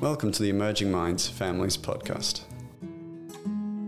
Welcome 0.00 0.30
to 0.32 0.42
the 0.42 0.50
Emerging 0.50 0.90
Minds 0.90 1.26
Families 1.26 1.78
Podcast. 1.78 2.42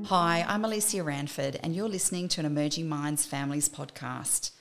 Hi, 0.07 0.43
I'm 0.49 0.65
Alicia 0.65 1.03
Ranford, 1.03 1.61
and 1.63 1.77
you're 1.77 1.87
listening 1.87 2.29
to 2.29 2.41
an 2.41 2.47
Emerging 2.47 2.89
Minds 2.89 3.27
Families 3.27 3.69
podcast. 3.69 4.53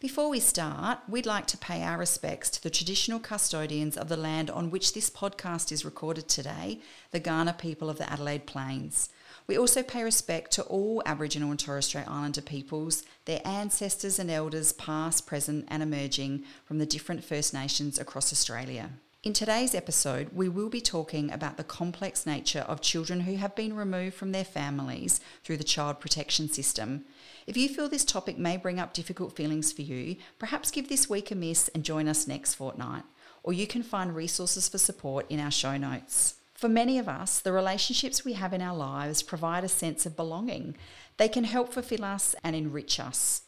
Before 0.00 0.30
we 0.30 0.40
start, 0.40 1.00
we'd 1.06 1.26
like 1.26 1.44
to 1.48 1.58
pay 1.58 1.82
our 1.82 1.98
respects 1.98 2.48
to 2.50 2.62
the 2.62 2.70
traditional 2.70 3.20
custodians 3.20 3.98
of 3.98 4.08
the 4.08 4.16
land 4.16 4.48
on 4.48 4.70
which 4.70 4.94
this 4.94 5.10
podcast 5.10 5.70
is 5.70 5.84
recorded 5.84 6.26
today, 6.26 6.80
the 7.10 7.20
Kaurna 7.20 7.58
people 7.58 7.90
of 7.90 7.98
the 7.98 8.10
Adelaide 8.10 8.46
Plains. 8.46 9.10
We 9.46 9.58
also 9.58 9.82
pay 9.82 10.04
respect 10.04 10.52
to 10.52 10.62
all 10.62 11.02
Aboriginal 11.04 11.50
and 11.50 11.60
Torres 11.60 11.84
Strait 11.84 12.08
Islander 12.08 12.40
peoples, 12.40 13.02
their 13.26 13.42
ancestors 13.44 14.18
and 14.18 14.30
elders, 14.30 14.72
past, 14.72 15.26
present, 15.26 15.66
and 15.68 15.82
emerging 15.82 16.44
from 16.64 16.78
the 16.78 16.86
different 16.86 17.22
First 17.22 17.52
Nations 17.52 17.98
across 17.98 18.32
Australia. 18.32 18.88
In 19.24 19.32
today's 19.32 19.74
episode, 19.74 20.28
we 20.34 20.50
will 20.50 20.68
be 20.68 20.82
talking 20.82 21.32
about 21.32 21.56
the 21.56 21.64
complex 21.64 22.26
nature 22.26 22.60
of 22.68 22.82
children 22.82 23.20
who 23.20 23.36
have 23.36 23.54
been 23.54 23.74
removed 23.74 24.14
from 24.16 24.32
their 24.32 24.44
families 24.44 25.18
through 25.42 25.56
the 25.56 25.64
child 25.64 25.98
protection 25.98 26.46
system. 26.46 27.06
If 27.46 27.56
you 27.56 27.70
feel 27.70 27.88
this 27.88 28.04
topic 28.04 28.36
may 28.36 28.58
bring 28.58 28.78
up 28.78 28.92
difficult 28.92 29.34
feelings 29.34 29.72
for 29.72 29.80
you, 29.80 30.16
perhaps 30.38 30.70
give 30.70 30.90
this 30.90 31.08
week 31.08 31.30
a 31.30 31.34
miss 31.34 31.68
and 31.68 31.82
join 31.82 32.06
us 32.06 32.26
next 32.26 32.52
fortnight. 32.52 33.04
Or 33.42 33.54
you 33.54 33.66
can 33.66 33.82
find 33.82 34.14
resources 34.14 34.68
for 34.68 34.76
support 34.76 35.24
in 35.30 35.40
our 35.40 35.50
show 35.50 35.78
notes. 35.78 36.34
For 36.52 36.68
many 36.68 36.98
of 36.98 37.08
us, 37.08 37.40
the 37.40 37.52
relationships 37.52 38.26
we 38.26 38.34
have 38.34 38.52
in 38.52 38.60
our 38.60 38.76
lives 38.76 39.22
provide 39.22 39.64
a 39.64 39.68
sense 39.68 40.04
of 40.04 40.16
belonging. 40.16 40.76
They 41.16 41.28
can 41.30 41.44
help 41.44 41.72
fulfill 41.72 42.04
us 42.04 42.34
and 42.44 42.54
enrich 42.54 43.00
us. 43.00 43.40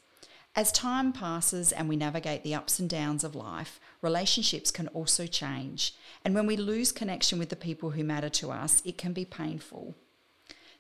As 0.59 0.73
time 0.73 1.13
passes 1.13 1.71
and 1.71 1.87
we 1.87 1.97
navigate 1.97 2.43
the 2.45 2.55
ups 2.55 2.79
and 2.79 2.89
downs 2.89 3.25
of 3.25 3.35
life, 3.35 3.79
relationships 4.07 4.71
can 4.71 4.87
also 4.89 5.27
change. 5.27 5.95
And 6.25 6.33
when 6.33 6.47
we 6.47 6.57
lose 6.57 6.93
connection 6.93 7.41
with 7.41 7.49
the 7.49 7.65
people 7.69 7.91
who 7.91 8.05
matter 8.05 8.29
to 8.41 8.53
us, 8.53 8.81
it 8.85 8.97
can 8.97 9.13
be 9.13 9.25
painful. 9.25 9.97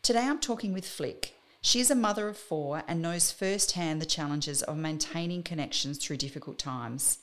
Today 0.01 0.27
I'm 0.27 0.39
talking 0.39 0.73
with 0.73 0.87
Flick. 0.87 1.35
She 1.61 1.81
is 1.81 1.91
a 1.91 1.97
mother 2.07 2.29
of 2.29 2.39
four 2.39 2.85
and 2.87 3.03
knows 3.03 3.33
firsthand 3.33 4.01
the 4.01 4.07
challenges 4.07 4.63
of 4.63 4.77
maintaining 4.77 5.43
connections 5.43 5.99
through 5.99 6.19
difficult 6.19 6.57
times. 6.57 7.19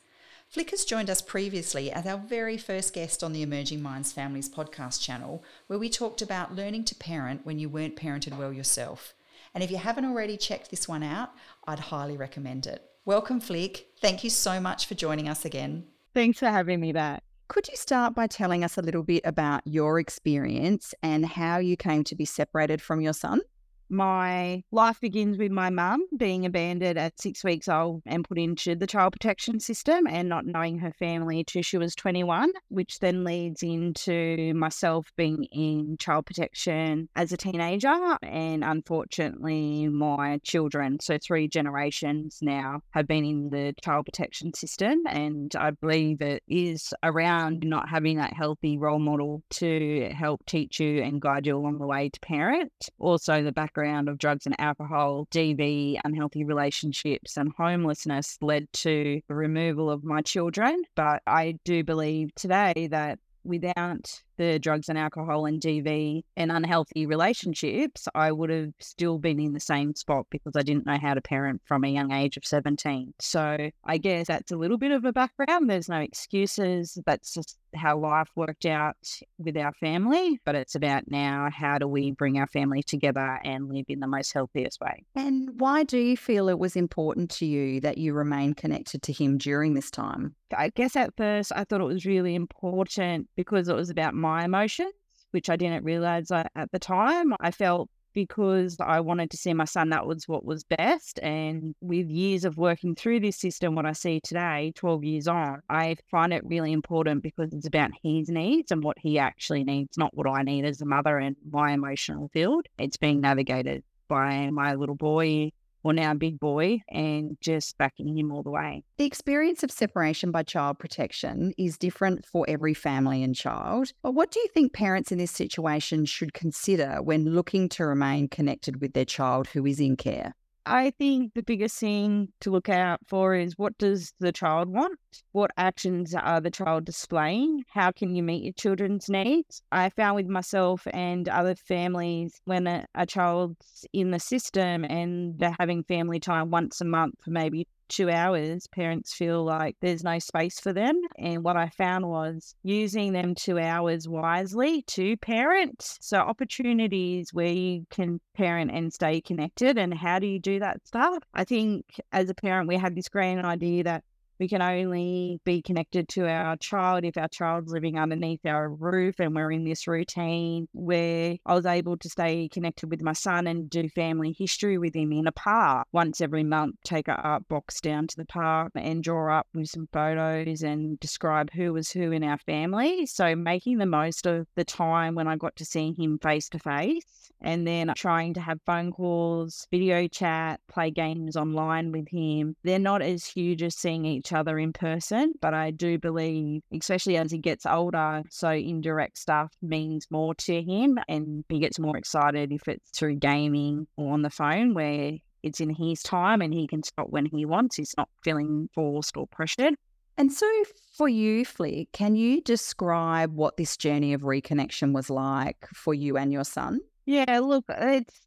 Flick 0.49 0.71
has 0.71 0.83
joined 0.83 1.09
us 1.09 1.21
previously 1.21 1.89
as 1.89 2.05
our 2.05 2.17
very 2.17 2.57
first 2.57 2.93
guest 2.93 3.23
on 3.23 3.31
the 3.31 3.41
Emerging 3.41 3.81
Minds 3.81 4.11
Families 4.11 4.49
podcast 4.49 5.01
channel, 5.01 5.41
where 5.67 5.79
we 5.79 5.89
talked 5.89 6.21
about 6.21 6.53
learning 6.53 6.83
to 6.85 6.95
parent 6.95 7.45
when 7.45 7.59
you 7.59 7.69
weren't 7.69 7.95
parented 7.95 8.37
well 8.37 8.51
yourself. 8.51 9.13
And 9.53 9.63
if 9.63 9.71
you 9.71 9.77
haven't 9.77 10.05
already 10.05 10.35
checked 10.35 10.69
this 10.69 10.85
one 10.85 11.03
out, 11.03 11.31
I'd 11.65 11.79
highly 11.79 12.17
recommend 12.17 12.67
it. 12.67 12.83
Welcome, 13.05 13.39
Flick. 13.39 13.87
Thank 14.01 14.25
you 14.25 14.29
so 14.29 14.59
much 14.59 14.85
for 14.85 14.95
joining 14.95 15.29
us 15.29 15.45
again. 15.45 15.85
Thanks 16.13 16.39
for 16.39 16.47
having 16.47 16.79
me 16.79 16.93
back. 16.93 17.23
Could 17.47 17.67
you 17.67 17.75
start 17.75 18.15
by 18.15 18.27
telling 18.27 18.63
us 18.63 18.77
a 18.77 18.81
little 18.81 19.03
bit 19.03 19.21
about 19.25 19.61
your 19.65 19.99
experience 19.99 20.93
and 21.01 21.25
how 21.25 21.57
you 21.57 21.75
came 21.75 22.03
to 22.05 22.15
be 22.15 22.25
separated 22.25 22.81
from 22.81 23.01
your 23.01 23.13
son? 23.13 23.41
My 23.89 24.63
life 24.71 24.99
begins 24.99 25.37
with 25.37 25.51
my 25.51 25.69
mum 25.69 26.05
being 26.17 26.45
abandoned 26.45 26.97
at 26.97 27.19
six 27.19 27.43
weeks 27.43 27.67
old 27.67 28.01
and 28.05 28.23
put 28.27 28.39
into 28.39 28.75
the 28.75 28.87
child 28.87 29.13
protection 29.13 29.59
system 29.59 30.07
and 30.07 30.29
not 30.29 30.45
knowing 30.45 30.79
her 30.79 30.93
family 30.93 31.43
till 31.43 31.61
she 31.61 31.77
was 31.77 31.93
21, 31.95 32.51
which 32.69 32.99
then 32.99 33.23
leads 33.23 33.61
into 33.61 34.53
myself 34.55 35.11
being 35.15 35.43
in 35.51 35.97
child 35.99 36.25
protection 36.25 37.09
as 37.15 37.31
a 37.31 37.37
teenager. 37.37 38.17
And 38.23 38.63
unfortunately, 38.63 39.87
my 39.89 40.39
children, 40.43 40.99
so 40.99 41.17
three 41.17 41.47
generations 41.47 42.39
now, 42.41 42.81
have 42.91 43.07
been 43.07 43.25
in 43.25 43.49
the 43.49 43.73
child 43.83 44.05
protection 44.05 44.53
system. 44.53 45.03
And 45.07 45.55
I 45.55 45.71
believe 45.71 46.21
it 46.21 46.41
is 46.47 46.93
around 47.03 47.63
not 47.63 47.89
having 47.89 48.17
that 48.17 48.33
healthy 48.33 48.77
role 48.77 48.99
model 48.99 49.43
to 49.51 50.09
help 50.15 50.45
teach 50.45 50.79
you 50.79 51.01
and 51.01 51.21
guide 51.21 51.45
you 51.45 51.57
along 51.57 51.77
the 51.77 51.87
way 51.87 52.09
to 52.09 52.19
parent. 52.21 52.71
Also, 52.97 53.43
the 53.43 53.51
background 53.51 53.72
background 53.73 54.07
of 54.07 54.19
drugs 54.19 54.45
and 54.45 54.55
alcohol, 54.59 55.27
DV, 55.31 55.99
unhealthy 56.03 56.43
relationships, 56.43 57.37
and 57.37 57.51
homelessness 57.57 58.37
led 58.41 58.71
to 58.73 59.19
the 59.27 59.33
removal 59.33 59.89
of 59.89 60.03
my 60.03 60.21
children. 60.21 60.83
But 60.95 61.23
I 61.25 61.55
do 61.65 61.83
believe 61.83 62.33
today 62.35 62.87
that 62.91 63.17
without 63.43 64.21
the 64.37 64.59
drugs 64.59 64.89
and 64.89 64.97
alcohol 64.97 65.45
and 65.45 65.61
DV 65.61 66.23
and 66.37 66.51
unhealthy 66.51 67.05
relationships, 67.05 68.07
I 68.15 68.31
would 68.31 68.49
have 68.49 68.73
still 68.79 69.17
been 69.19 69.39
in 69.39 69.53
the 69.53 69.59
same 69.59 69.95
spot 69.95 70.27
because 70.29 70.53
I 70.55 70.63
didn't 70.63 70.85
know 70.85 70.97
how 70.99 71.13
to 71.13 71.21
parent 71.21 71.61
from 71.65 71.83
a 71.83 71.89
young 71.89 72.11
age 72.11 72.37
of 72.37 72.45
17. 72.45 73.13
So 73.19 73.69
I 73.83 73.97
guess 73.97 74.27
that's 74.27 74.51
a 74.51 74.57
little 74.57 74.77
bit 74.77 74.91
of 74.91 75.05
a 75.05 75.13
background. 75.13 75.69
There's 75.69 75.89
no 75.89 75.99
excuses. 75.99 76.97
That's 77.05 77.33
just 77.33 77.57
how 77.75 77.97
life 77.97 78.29
worked 78.35 78.65
out 78.65 78.95
with 79.37 79.57
our 79.57 79.73
family. 79.73 80.39
But 80.45 80.55
it's 80.55 80.75
about 80.75 81.03
now 81.07 81.49
how 81.51 81.77
do 81.77 81.87
we 81.87 82.11
bring 82.11 82.37
our 82.37 82.47
family 82.47 82.83
together 82.83 83.39
and 83.43 83.69
live 83.69 83.85
in 83.87 83.99
the 83.99 84.07
most 84.07 84.33
healthiest 84.33 84.79
way. 84.79 85.03
And 85.15 85.49
why 85.59 85.83
do 85.83 85.97
you 85.97 86.17
feel 86.17 86.49
it 86.49 86.59
was 86.59 86.75
important 86.75 87.31
to 87.31 87.45
you 87.45 87.81
that 87.81 87.97
you 87.97 88.13
remain 88.13 88.53
connected 88.53 89.01
to 89.03 89.13
him 89.13 89.37
during 89.37 89.73
this 89.73 89.91
time? 89.91 90.35
I 90.55 90.69
guess 90.69 90.95
at 90.95 91.15
first 91.17 91.51
I 91.55 91.63
thought 91.63 91.81
it 91.81 91.85
was 91.85 92.05
really 92.05 92.35
important 92.35 93.27
because 93.35 93.67
it 93.67 93.75
was 93.75 93.89
about 93.89 94.13
my 94.23 94.45
emotions, 94.45 94.93
which 95.31 95.49
I 95.49 95.55
didn't 95.55 95.83
realize 95.83 96.31
at 96.31 96.71
the 96.71 96.79
time. 96.79 97.35
I 97.39 97.51
felt 97.51 97.89
because 98.13 98.77
I 98.79 98.99
wanted 98.99 99.31
to 99.31 99.37
see 99.37 99.53
my 99.53 99.65
son, 99.65 99.89
that 99.89 100.05
was 100.05 100.27
what 100.27 100.45
was 100.45 100.63
best. 100.63 101.19
And 101.21 101.75
with 101.81 102.07
years 102.09 102.45
of 102.45 102.57
working 102.57 102.95
through 102.95 103.19
this 103.19 103.37
system, 103.37 103.75
what 103.75 103.85
I 103.85 103.93
see 103.93 104.19
today, 104.19 104.71
12 104.75 105.03
years 105.03 105.27
on, 105.27 105.61
I 105.69 105.97
find 106.09 106.31
it 106.31 106.45
really 106.45 106.71
important 106.71 107.23
because 107.23 107.51
it's 107.53 107.67
about 107.67 107.91
his 108.03 108.29
needs 108.29 108.71
and 108.71 108.83
what 108.83 108.99
he 108.99 109.19
actually 109.19 109.63
needs, 109.63 109.97
not 109.97 110.15
what 110.15 110.27
I 110.27 110.43
need 110.43 110.63
as 110.63 110.79
a 110.79 110.85
mother 110.85 111.17
and 111.17 111.35
my 111.49 111.71
emotional 111.71 112.29
field. 112.29 112.67
It's 112.77 112.97
being 112.97 113.19
navigated 113.19 113.83
by 114.07 114.49
my 114.51 114.75
little 114.75 114.95
boy 114.95 115.51
or 115.83 115.93
now 115.93 116.13
big 116.13 116.39
boy 116.39 116.79
and 116.89 117.37
just 117.41 117.77
backing 117.77 118.17
him 118.17 118.31
all 118.31 118.43
the 118.43 118.49
way. 118.49 118.83
The 118.97 119.05
experience 119.05 119.63
of 119.63 119.71
separation 119.71 120.31
by 120.31 120.43
child 120.43 120.79
protection 120.79 121.53
is 121.57 121.77
different 121.77 122.25
for 122.25 122.45
every 122.47 122.73
family 122.73 123.23
and 123.23 123.35
child. 123.35 123.91
But 124.01 124.13
what 124.13 124.31
do 124.31 124.39
you 124.39 124.47
think 124.53 124.73
parents 124.73 125.11
in 125.11 125.17
this 125.17 125.31
situation 125.31 126.05
should 126.05 126.33
consider 126.33 127.01
when 127.01 127.25
looking 127.25 127.69
to 127.69 127.85
remain 127.85 128.27
connected 128.27 128.81
with 128.81 128.93
their 128.93 129.05
child 129.05 129.47
who 129.47 129.65
is 129.65 129.79
in 129.79 129.95
care? 129.97 130.35
I 130.65 130.91
think 130.91 131.33
the 131.33 131.43
biggest 131.43 131.77
thing 131.77 132.29
to 132.39 132.49
look 132.49 132.69
out 132.69 133.01
for 133.05 133.35
is 133.35 133.57
what 133.57 133.77
does 133.77 134.13
the 134.19 134.31
child 134.31 134.69
want? 134.69 134.97
What 135.33 135.51
actions 135.57 136.15
are 136.15 136.39
the 136.39 136.51
child 136.51 136.85
displaying? 136.85 137.65
How 137.69 137.91
can 137.91 138.15
you 138.15 138.23
meet 138.23 138.43
your 138.43 138.53
children's 138.53 139.09
needs? 139.09 139.61
I 139.71 139.89
found 139.89 140.15
with 140.15 140.27
myself 140.27 140.87
and 140.93 141.27
other 141.27 141.55
families 141.55 142.39
when 142.45 142.67
a, 142.67 142.85
a 142.95 143.05
child's 143.05 143.85
in 143.91 144.11
the 144.11 144.19
system 144.19 144.85
and 144.85 145.37
they're 145.37 145.55
having 145.59 145.83
family 145.83 146.19
time 146.19 146.49
once 146.49 146.79
a 146.79 146.85
month 146.85 147.15
maybe 147.27 147.67
two 147.89 148.09
hours, 148.09 148.67
parents 148.67 149.13
feel 149.13 149.43
like 149.43 149.75
there's 149.81 150.03
no 150.03 150.19
space 150.19 150.59
for 150.59 150.73
them. 150.73 150.99
And 151.17 151.43
what 151.43 151.57
I 151.57 151.69
found 151.69 152.07
was 152.07 152.55
using 152.63 153.13
them 153.13 153.35
two 153.35 153.59
hours 153.59 154.07
wisely 154.07 154.83
to 154.87 155.17
parent. 155.17 155.97
So, 156.01 156.17
opportunities 156.17 157.33
where 157.33 157.47
you 157.47 157.85
can 157.89 158.19
parent 158.35 158.71
and 158.71 158.93
stay 158.93 159.21
connected. 159.21 159.77
And 159.77 159.93
how 159.93 160.19
do 160.19 160.27
you 160.27 160.39
do 160.39 160.59
that 160.59 160.85
stuff? 160.85 161.23
I 161.33 161.43
think 161.43 161.85
as 162.11 162.29
a 162.29 162.35
parent, 162.35 162.67
we 162.67 162.77
had 162.77 162.95
this 162.95 163.09
grand 163.09 163.45
idea 163.45 163.83
that 163.83 164.03
we 164.43 164.49
can 164.49 164.61
only 164.61 165.39
be 165.45 165.61
connected 165.61 166.09
to 166.09 166.27
our 166.27 166.57
child 166.57 167.05
if 167.05 167.15
our 167.15 167.29
child's 167.29 167.71
living 167.71 167.97
underneath 167.97 168.45
our 168.45 168.67
roof 168.67 169.21
and 169.21 169.33
we're 169.33 169.53
in 169.53 169.63
this 169.63 169.87
routine 169.87 170.67
where 170.73 171.37
I 171.45 171.53
was 171.53 171.65
able 171.65 171.95
to 171.95 172.09
stay 172.09 172.49
connected 172.49 172.89
with 172.89 173.01
my 173.01 173.13
son 173.13 173.47
and 173.47 173.69
do 173.69 173.87
family 173.87 174.35
history 174.37 174.77
with 174.77 174.97
him 174.97 175.13
in 175.13 175.27
a 175.27 175.31
park 175.31 175.87
once 175.93 176.19
every 176.19 176.43
month, 176.43 176.75
take 176.83 177.07
a 177.07 177.13
art 177.13 177.47
box 177.47 177.79
down 177.79 178.07
to 178.07 178.17
the 178.17 178.25
park 178.25 178.73
and 178.75 179.01
draw 179.01 179.39
up 179.39 179.47
with 179.53 179.69
some 179.69 179.87
photos 179.93 180.61
and 180.61 180.99
describe 180.99 181.49
who 181.53 181.71
was 181.71 181.89
who 181.89 182.11
in 182.11 182.21
our 182.21 182.37
family. 182.39 183.05
So 183.05 183.37
making 183.37 183.77
the 183.77 183.85
most 183.85 184.25
of 184.25 184.45
the 184.55 184.65
time 184.65 185.15
when 185.15 185.29
I 185.29 185.37
got 185.37 185.55
to 185.55 185.65
see 185.65 185.93
him 185.97 186.19
face 186.19 186.49
to 186.49 186.59
face 186.59 187.31
and 187.39 187.67
then 187.67 187.93
trying 187.95 188.33
to 188.33 188.41
have 188.41 188.59
phone 188.65 188.91
calls, 188.91 189.67
video 189.71 190.07
chat, 190.07 190.59
play 190.67 190.91
games 190.91 191.37
online 191.37 191.93
with 191.93 192.09
him. 192.09 192.55
They're 192.63 192.79
not 192.79 193.01
as 193.01 193.25
huge 193.25 193.63
as 193.63 193.75
seeing 193.75 194.05
each 194.05 194.32
other 194.33 194.57
in 194.57 194.73
person. 194.73 195.33
But 195.41 195.53
I 195.53 195.71
do 195.71 195.97
believe, 195.97 196.61
especially 196.73 197.17
as 197.17 197.31
he 197.31 197.37
gets 197.37 197.65
older, 197.65 198.23
so 198.29 198.49
indirect 198.49 199.17
stuff 199.17 199.51
means 199.61 200.07
more 200.09 200.35
to 200.35 200.61
him 200.61 200.97
and 201.07 201.43
he 201.49 201.59
gets 201.59 201.79
more 201.79 201.97
excited 201.97 202.51
if 202.51 202.67
it's 202.67 202.89
through 202.97 203.15
gaming 203.15 203.87
or 203.97 204.13
on 204.13 204.21
the 204.21 204.29
phone 204.29 204.73
where 204.73 205.13
it's 205.43 205.59
in 205.59 205.69
his 205.69 206.01
time 206.01 206.41
and 206.41 206.53
he 206.53 206.67
can 206.67 206.83
stop 206.83 207.07
when 207.09 207.25
he 207.25 207.45
wants. 207.45 207.75
He's 207.75 207.93
not 207.97 208.09
feeling 208.23 208.69
forced 208.73 209.17
or 209.17 209.27
pressured. 209.27 209.75
And 210.17 210.31
so, 210.31 210.47
for 210.95 211.09
you, 211.09 211.43
Flick, 211.43 211.91
can 211.91 212.15
you 212.15 212.41
describe 212.41 213.33
what 213.33 213.57
this 213.57 213.75
journey 213.75 214.13
of 214.13 214.21
reconnection 214.21 214.93
was 214.93 215.09
like 215.09 215.57
for 215.73 215.93
you 215.93 216.17
and 216.17 216.31
your 216.31 216.43
son? 216.43 216.81
Yeah, 217.05 217.39
look, 217.39 217.65
it's 217.67 218.21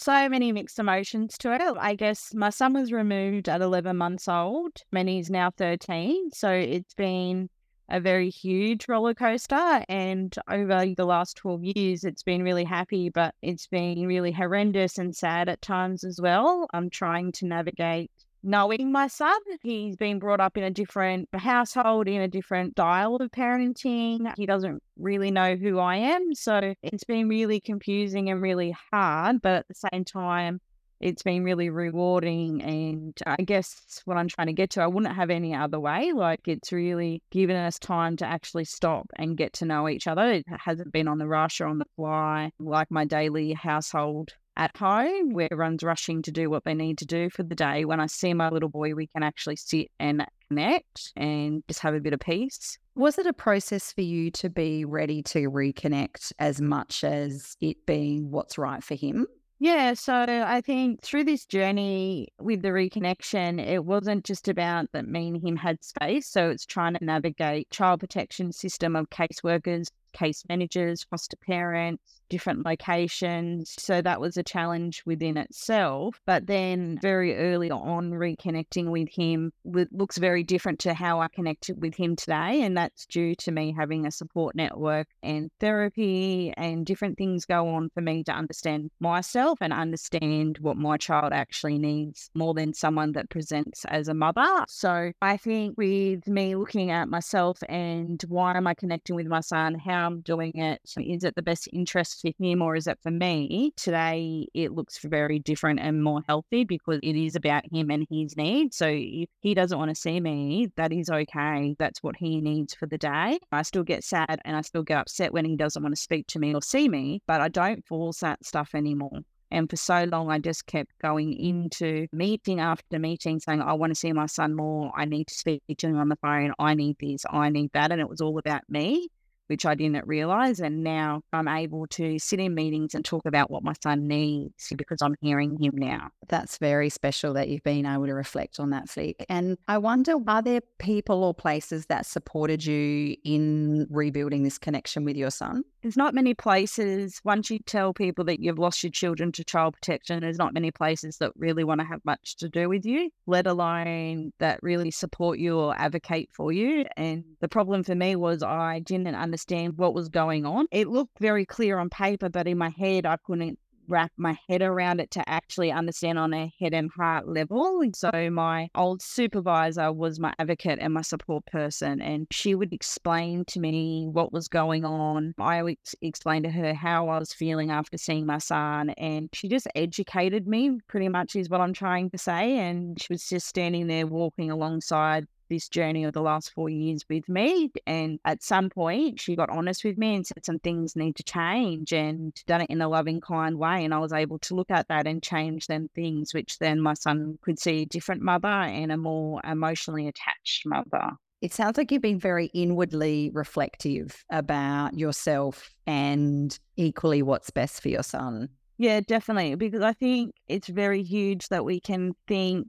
so 0.00 0.28
many 0.28 0.50
mixed 0.50 0.78
emotions 0.78 1.36
to 1.38 1.54
it. 1.54 1.60
I 1.78 1.94
guess 1.94 2.32
my 2.34 2.50
son 2.50 2.72
was 2.72 2.90
removed 2.90 3.48
at 3.48 3.60
11 3.60 3.96
months 3.96 4.28
old, 4.28 4.72
and 4.92 5.08
he's 5.08 5.28
now 5.30 5.50
13. 5.50 6.30
So 6.32 6.50
it's 6.50 6.94
been 6.94 7.50
a 7.90 8.00
very 8.00 8.30
huge 8.30 8.88
roller 8.88 9.14
coaster. 9.14 9.84
And 9.88 10.34
over 10.48 10.86
the 10.96 11.04
last 11.04 11.36
12 11.36 11.64
years, 11.76 12.04
it's 12.04 12.22
been 12.22 12.42
really 12.42 12.64
happy, 12.64 13.10
but 13.10 13.34
it's 13.42 13.66
been 13.66 14.06
really 14.06 14.32
horrendous 14.32 14.96
and 14.96 15.14
sad 15.14 15.48
at 15.48 15.60
times 15.60 16.04
as 16.04 16.18
well. 16.20 16.66
I'm 16.72 16.88
trying 16.88 17.32
to 17.32 17.46
navigate 17.46 18.10
knowing 18.42 18.92
my 18.92 19.06
son. 19.06 19.38
He's 19.62 19.96
been 19.96 20.18
brought 20.18 20.40
up 20.40 20.56
in 20.56 20.64
a 20.64 20.70
different 20.70 21.28
household, 21.34 22.08
in 22.08 22.20
a 22.20 22.28
different 22.28 22.72
style 22.72 23.16
of 23.16 23.30
parenting. 23.30 24.32
He 24.36 24.46
doesn't 24.46 24.82
really 24.98 25.30
know 25.30 25.56
who 25.56 25.78
I 25.78 25.96
am. 25.96 26.34
So 26.34 26.74
it's 26.82 27.04
been 27.04 27.28
really 27.28 27.60
confusing 27.60 28.30
and 28.30 28.40
really 28.40 28.74
hard. 28.92 29.42
But 29.42 29.52
at 29.52 29.68
the 29.68 29.88
same 29.92 30.04
time, 30.04 30.60
it's 31.00 31.22
been 31.22 31.44
really 31.44 31.70
rewarding. 31.70 32.62
And 32.62 33.16
I 33.26 33.42
guess 33.42 34.02
what 34.04 34.16
I'm 34.16 34.28
trying 34.28 34.48
to 34.48 34.52
get 34.52 34.70
to, 34.70 34.82
I 34.82 34.86
wouldn't 34.86 35.14
have 35.14 35.30
any 35.30 35.54
other 35.54 35.80
way. 35.80 36.12
Like 36.12 36.46
it's 36.46 36.72
really 36.72 37.22
given 37.30 37.56
us 37.56 37.78
time 37.78 38.16
to 38.18 38.26
actually 38.26 38.64
stop 38.64 39.10
and 39.16 39.36
get 39.36 39.54
to 39.54 39.64
know 39.64 39.88
each 39.88 40.06
other. 40.06 40.30
It 40.30 40.44
hasn't 40.48 40.92
been 40.92 41.08
on 41.08 41.18
the 41.18 41.26
rush 41.26 41.60
or 41.60 41.66
on 41.66 41.78
the 41.78 41.86
fly 41.96 42.50
like 42.58 42.90
my 42.90 43.04
daily 43.04 43.52
household 43.52 44.30
at 44.56 44.76
home 44.76 45.32
where 45.32 45.48
everyone's 45.50 45.82
rushing 45.82 46.20
to 46.20 46.30
do 46.30 46.50
what 46.50 46.64
they 46.64 46.74
need 46.74 46.98
to 46.98 47.06
do 47.06 47.30
for 47.30 47.42
the 47.42 47.54
day. 47.54 47.84
When 47.84 48.00
I 48.00 48.06
see 48.06 48.34
my 48.34 48.50
little 48.50 48.68
boy, 48.68 48.94
we 48.94 49.06
can 49.06 49.22
actually 49.22 49.56
sit 49.56 49.88
and 49.98 50.26
connect 50.48 51.12
and 51.16 51.62
just 51.66 51.80
have 51.80 51.94
a 51.94 52.00
bit 52.00 52.12
of 52.12 52.20
peace. 52.20 52.76
Was 52.94 53.16
it 53.16 53.26
a 53.26 53.32
process 53.32 53.92
for 53.92 54.02
you 54.02 54.30
to 54.32 54.50
be 54.50 54.84
ready 54.84 55.22
to 55.22 55.50
reconnect 55.50 56.32
as 56.38 56.60
much 56.60 57.04
as 57.04 57.56
it 57.60 57.86
being 57.86 58.30
what's 58.30 58.58
right 58.58 58.84
for 58.84 58.94
him? 58.94 59.26
Yeah, 59.62 59.92
so 59.94 60.14
I 60.14 60.62
think 60.62 61.02
through 61.02 61.24
this 61.24 61.44
journey 61.44 62.28
with 62.40 62.62
the 62.62 62.68
reconnection, 62.68 63.60
it 63.64 63.84
wasn't 63.84 64.24
just 64.24 64.48
about 64.48 64.90
that 64.92 65.06
me 65.06 65.28
and 65.28 65.42
him 65.46 65.56
had 65.56 65.84
space. 65.84 66.26
So 66.28 66.48
it's 66.50 66.64
trying 66.64 66.94
to 66.94 67.04
navigate 67.04 67.68
child 67.70 68.00
protection 68.00 68.52
system 68.52 68.96
of 68.96 69.10
caseworkers, 69.10 69.88
case 70.12 70.44
managers, 70.48 71.04
foster 71.04 71.36
parents, 71.36 72.20
different 72.28 72.64
locations. 72.64 73.74
So 73.78 74.00
that 74.00 74.20
was 74.20 74.36
a 74.36 74.42
challenge 74.42 75.02
within 75.04 75.36
itself. 75.36 76.20
But 76.24 76.46
then 76.46 76.98
very 77.02 77.36
early 77.36 77.70
on, 77.70 78.12
reconnecting 78.12 78.90
with 78.90 79.08
him 79.10 79.52
looks 79.64 80.16
very 80.16 80.42
different 80.44 80.78
to 80.80 80.94
how 80.94 81.20
I 81.20 81.28
connected 81.28 81.80
with 81.80 81.94
him 81.94 82.16
today. 82.16 82.62
And 82.62 82.76
that's 82.76 83.04
due 83.06 83.34
to 83.36 83.50
me 83.50 83.74
having 83.76 84.06
a 84.06 84.10
support 84.10 84.54
network 84.54 85.08
and 85.22 85.50
therapy 85.60 86.54
and 86.56 86.86
different 86.86 87.18
things 87.18 87.44
go 87.44 87.68
on 87.68 87.90
for 87.92 88.00
me 88.00 88.22
to 88.24 88.32
understand 88.32 88.90
myself 89.00 89.58
and 89.60 89.72
understand 89.72 90.58
what 90.60 90.76
my 90.76 90.96
child 90.96 91.32
actually 91.32 91.78
needs 91.78 92.30
more 92.34 92.54
than 92.54 92.72
someone 92.72 93.12
that 93.12 93.28
presents 93.28 93.84
as 93.86 94.06
a 94.08 94.14
mother. 94.14 94.46
So 94.68 95.10
I 95.20 95.36
think 95.36 95.76
with 95.76 96.28
me 96.28 96.54
looking 96.54 96.92
at 96.92 97.08
myself 97.08 97.58
and 97.68 98.22
why 98.28 98.56
am 98.56 98.68
I 98.68 98.74
connecting 98.74 99.16
with 99.16 99.26
my 99.26 99.40
son, 99.40 99.74
how 99.74 99.99
I'm 100.00 100.20
doing 100.22 100.56
it, 100.56 100.80
is 100.98 101.24
it 101.24 101.34
the 101.34 101.42
best 101.42 101.68
interest 101.72 102.20
for 102.20 102.32
him 102.38 102.62
or 102.62 102.76
is 102.76 102.86
it 102.86 102.98
for 103.02 103.10
me? 103.10 103.72
Today, 103.76 104.46
it 104.54 104.72
looks 104.72 104.98
very 104.98 105.38
different 105.38 105.80
and 105.80 106.02
more 106.02 106.22
healthy 106.26 106.64
because 106.64 106.98
it 107.02 107.16
is 107.16 107.36
about 107.36 107.64
him 107.72 107.90
and 107.90 108.06
his 108.10 108.36
needs. 108.36 108.76
So 108.76 108.88
if 108.88 109.28
he 109.40 109.54
doesn't 109.54 109.78
want 109.78 109.90
to 109.90 109.94
see 109.94 110.20
me, 110.20 110.68
that 110.76 110.92
is 110.92 111.10
okay. 111.10 111.76
That's 111.78 112.02
what 112.02 112.16
he 112.16 112.40
needs 112.40 112.74
for 112.74 112.86
the 112.86 112.98
day. 112.98 113.38
I 113.52 113.62
still 113.62 113.84
get 113.84 114.04
sad 114.04 114.40
and 114.44 114.56
I 114.56 114.62
still 114.62 114.82
get 114.82 114.98
upset 114.98 115.32
when 115.32 115.44
he 115.44 115.56
doesn't 115.56 115.82
want 115.82 115.94
to 115.94 116.00
speak 116.00 116.26
to 116.28 116.38
me 116.38 116.54
or 116.54 116.62
see 116.62 116.88
me, 116.88 117.22
but 117.26 117.40
I 117.40 117.48
don't 117.48 117.86
force 117.86 118.20
that 118.20 118.44
stuff 118.44 118.74
anymore. 118.74 119.20
And 119.52 119.68
for 119.68 119.76
so 119.76 120.04
long, 120.04 120.30
I 120.30 120.38
just 120.38 120.66
kept 120.66 120.92
going 121.02 121.32
into 121.32 122.06
meeting 122.12 122.60
after 122.60 123.00
meeting 123.00 123.40
saying, 123.40 123.60
I 123.60 123.72
want 123.72 123.90
to 123.90 123.98
see 123.98 124.12
my 124.12 124.26
son 124.26 124.54
more. 124.54 124.92
I 124.94 125.06
need 125.06 125.26
to 125.26 125.34
speak 125.34 125.62
to 125.76 125.86
him 125.88 125.98
on 125.98 126.08
the 126.08 126.16
phone. 126.16 126.52
I 126.60 126.74
need 126.74 126.96
this. 127.00 127.24
I 127.28 127.50
need 127.50 127.72
that. 127.72 127.90
And 127.90 128.00
it 128.00 128.08
was 128.08 128.20
all 128.20 128.38
about 128.38 128.62
me 128.68 129.08
which 129.50 129.66
I 129.66 129.74
didn't 129.74 130.06
realize. 130.06 130.60
And 130.60 130.84
now 130.84 131.22
I'm 131.32 131.48
able 131.48 131.88
to 131.88 132.20
sit 132.20 132.38
in 132.38 132.54
meetings 132.54 132.94
and 132.94 133.04
talk 133.04 133.26
about 133.26 133.50
what 133.50 133.64
my 133.64 133.72
son 133.82 134.06
needs 134.06 134.72
because 134.76 135.02
I'm 135.02 135.16
hearing 135.20 135.58
him 135.60 135.72
now. 135.74 136.10
That's 136.28 136.56
very 136.58 136.88
special 136.88 137.34
that 137.34 137.48
you've 137.48 137.64
been 137.64 137.84
able 137.84 138.06
to 138.06 138.14
reflect 138.14 138.60
on 138.60 138.70
that, 138.70 138.88
Flick. 138.88 139.26
And 139.28 139.58
I 139.66 139.78
wonder, 139.78 140.14
are 140.28 140.40
there 140.40 140.60
people 140.78 141.24
or 141.24 141.34
places 141.34 141.86
that 141.86 142.06
supported 142.06 142.64
you 142.64 143.16
in 143.24 143.88
rebuilding 143.90 144.44
this 144.44 144.56
connection 144.56 145.04
with 145.04 145.16
your 145.16 145.32
son? 145.32 145.64
There's 145.82 145.96
not 145.96 146.14
many 146.14 146.34
places, 146.34 147.20
once 147.24 147.50
you 147.50 147.58
tell 147.58 147.92
people 147.94 148.24
that 148.26 148.38
you've 148.38 148.58
lost 148.58 148.84
your 148.84 148.92
children 148.92 149.32
to 149.32 149.42
child 149.42 149.74
protection, 149.74 150.20
there's 150.20 150.38
not 150.38 150.52
many 150.52 150.70
places 150.70 151.16
that 151.18 151.32
really 151.36 151.64
want 151.64 151.80
to 151.80 151.86
have 151.86 152.04
much 152.04 152.36
to 152.36 152.50
do 152.50 152.68
with 152.68 152.84
you, 152.84 153.10
let 153.26 153.46
alone 153.46 154.32
that 154.38 154.62
really 154.62 154.90
support 154.90 155.38
you 155.38 155.58
or 155.58 155.74
advocate 155.76 156.28
for 156.32 156.52
you. 156.52 156.84
And 156.98 157.24
the 157.40 157.48
problem 157.48 157.82
for 157.82 157.94
me 157.94 158.14
was 158.14 158.42
I 158.42 158.80
didn't 158.80 159.14
understand 159.14 159.39
what 159.76 159.94
was 159.94 160.08
going 160.08 160.46
on. 160.46 160.66
It 160.70 160.88
looked 160.88 161.18
very 161.18 161.46
clear 161.46 161.78
on 161.78 161.90
paper, 161.90 162.28
but 162.28 162.46
in 162.46 162.58
my 162.58 162.70
head, 162.70 163.06
I 163.06 163.16
couldn't 163.24 163.58
wrap 163.90 164.12
my 164.16 164.38
head 164.48 164.62
around 164.62 165.00
it 165.00 165.10
to 165.10 165.28
actually 165.28 165.72
understand 165.72 166.18
on 166.18 166.32
a 166.32 166.52
head 166.60 166.72
and 166.72 166.90
heart 166.96 167.28
level. 167.28 167.82
So 167.94 168.30
my 168.30 168.68
old 168.74 169.02
supervisor 169.02 169.92
was 169.92 170.20
my 170.20 170.32
advocate 170.38 170.78
and 170.80 170.94
my 170.94 171.02
support 171.02 171.44
person, 171.46 172.00
and 172.00 172.26
she 172.30 172.54
would 172.54 172.72
explain 172.72 173.44
to 173.46 173.60
me 173.60 174.06
what 174.06 174.32
was 174.32 174.48
going 174.48 174.84
on. 174.84 175.34
I 175.38 175.62
would 175.62 175.76
explain 176.00 176.44
to 176.44 176.50
her 176.50 176.72
how 176.72 177.08
I 177.08 177.18
was 177.18 177.32
feeling 177.32 177.70
after 177.70 177.98
seeing 177.98 178.26
my 178.26 178.38
son, 178.38 178.90
and 178.90 179.28
she 179.32 179.48
just 179.48 179.66
educated 179.74 180.46
me 180.46 180.78
pretty 180.86 181.08
much 181.08 181.34
is 181.34 181.50
what 181.50 181.60
I'm 181.60 181.74
trying 181.74 182.10
to 182.10 182.18
say. 182.18 182.58
And 182.58 183.00
she 183.00 183.12
was 183.12 183.28
just 183.28 183.48
standing 183.48 183.88
there 183.88 184.06
walking 184.06 184.50
alongside 184.50 185.26
this 185.50 185.68
journey 185.68 186.04
of 186.04 186.14
the 186.14 186.22
last 186.22 186.52
four 186.54 186.70
years 186.70 187.04
with 187.10 187.28
me. 187.28 187.70
And 187.86 188.18
at 188.24 188.42
some 188.42 188.70
point, 188.70 189.20
she 189.20 189.36
got 189.36 189.50
honest 189.50 189.84
with 189.84 189.98
me 189.98 190.14
and 190.14 190.26
said 190.26 190.46
some 190.46 190.58
things 190.60 190.96
need 190.96 191.16
to 191.16 191.22
change 191.22 191.92
and 191.92 192.32
done 192.46 192.62
it 192.62 192.70
in 192.70 192.80
a 192.80 192.88
loving, 192.88 193.20
kind 193.20 193.58
way. 193.58 193.84
And 193.84 193.92
I 193.92 193.98
was 193.98 194.14
able 194.14 194.38
to 194.38 194.54
look 194.54 194.70
at 194.70 194.88
that 194.88 195.06
and 195.06 195.22
change 195.22 195.66
them 195.66 195.90
things, 195.94 196.32
which 196.32 196.58
then 196.58 196.80
my 196.80 196.94
son 196.94 197.38
could 197.42 197.58
see 197.58 197.82
a 197.82 197.86
different 197.86 198.22
mother 198.22 198.48
and 198.48 198.90
a 198.90 198.96
more 198.96 199.42
emotionally 199.44 200.08
attached 200.08 200.64
mother. 200.64 201.10
It 201.42 201.52
sounds 201.52 201.78
like 201.78 201.90
you've 201.90 202.02
been 202.02 202.18
very 202.18 202.46
inwardly 202.46 203.30
reflective 203.32 204.24
about 204.30 204.98
yourself 204.98 205.74
and 205.86 206.58
equally 206.76 207.22
what's 207.22 207.50
best 207.50 207.82
for 207.82 207.88
your 207.88 208.02
son. 208.02 208.48
Yeah, 208.76 209.00
definitely. 209.00 209.54
Because 209.56 209.82
I 209.82 209.92
think 209.92 210.34
it's 210.48 210.68
very 210.68 211.02
huge 211.02 211.48
that 211.48 211.64
we 211.64 211.80
can 211.80 212.14
think 212.26 212.68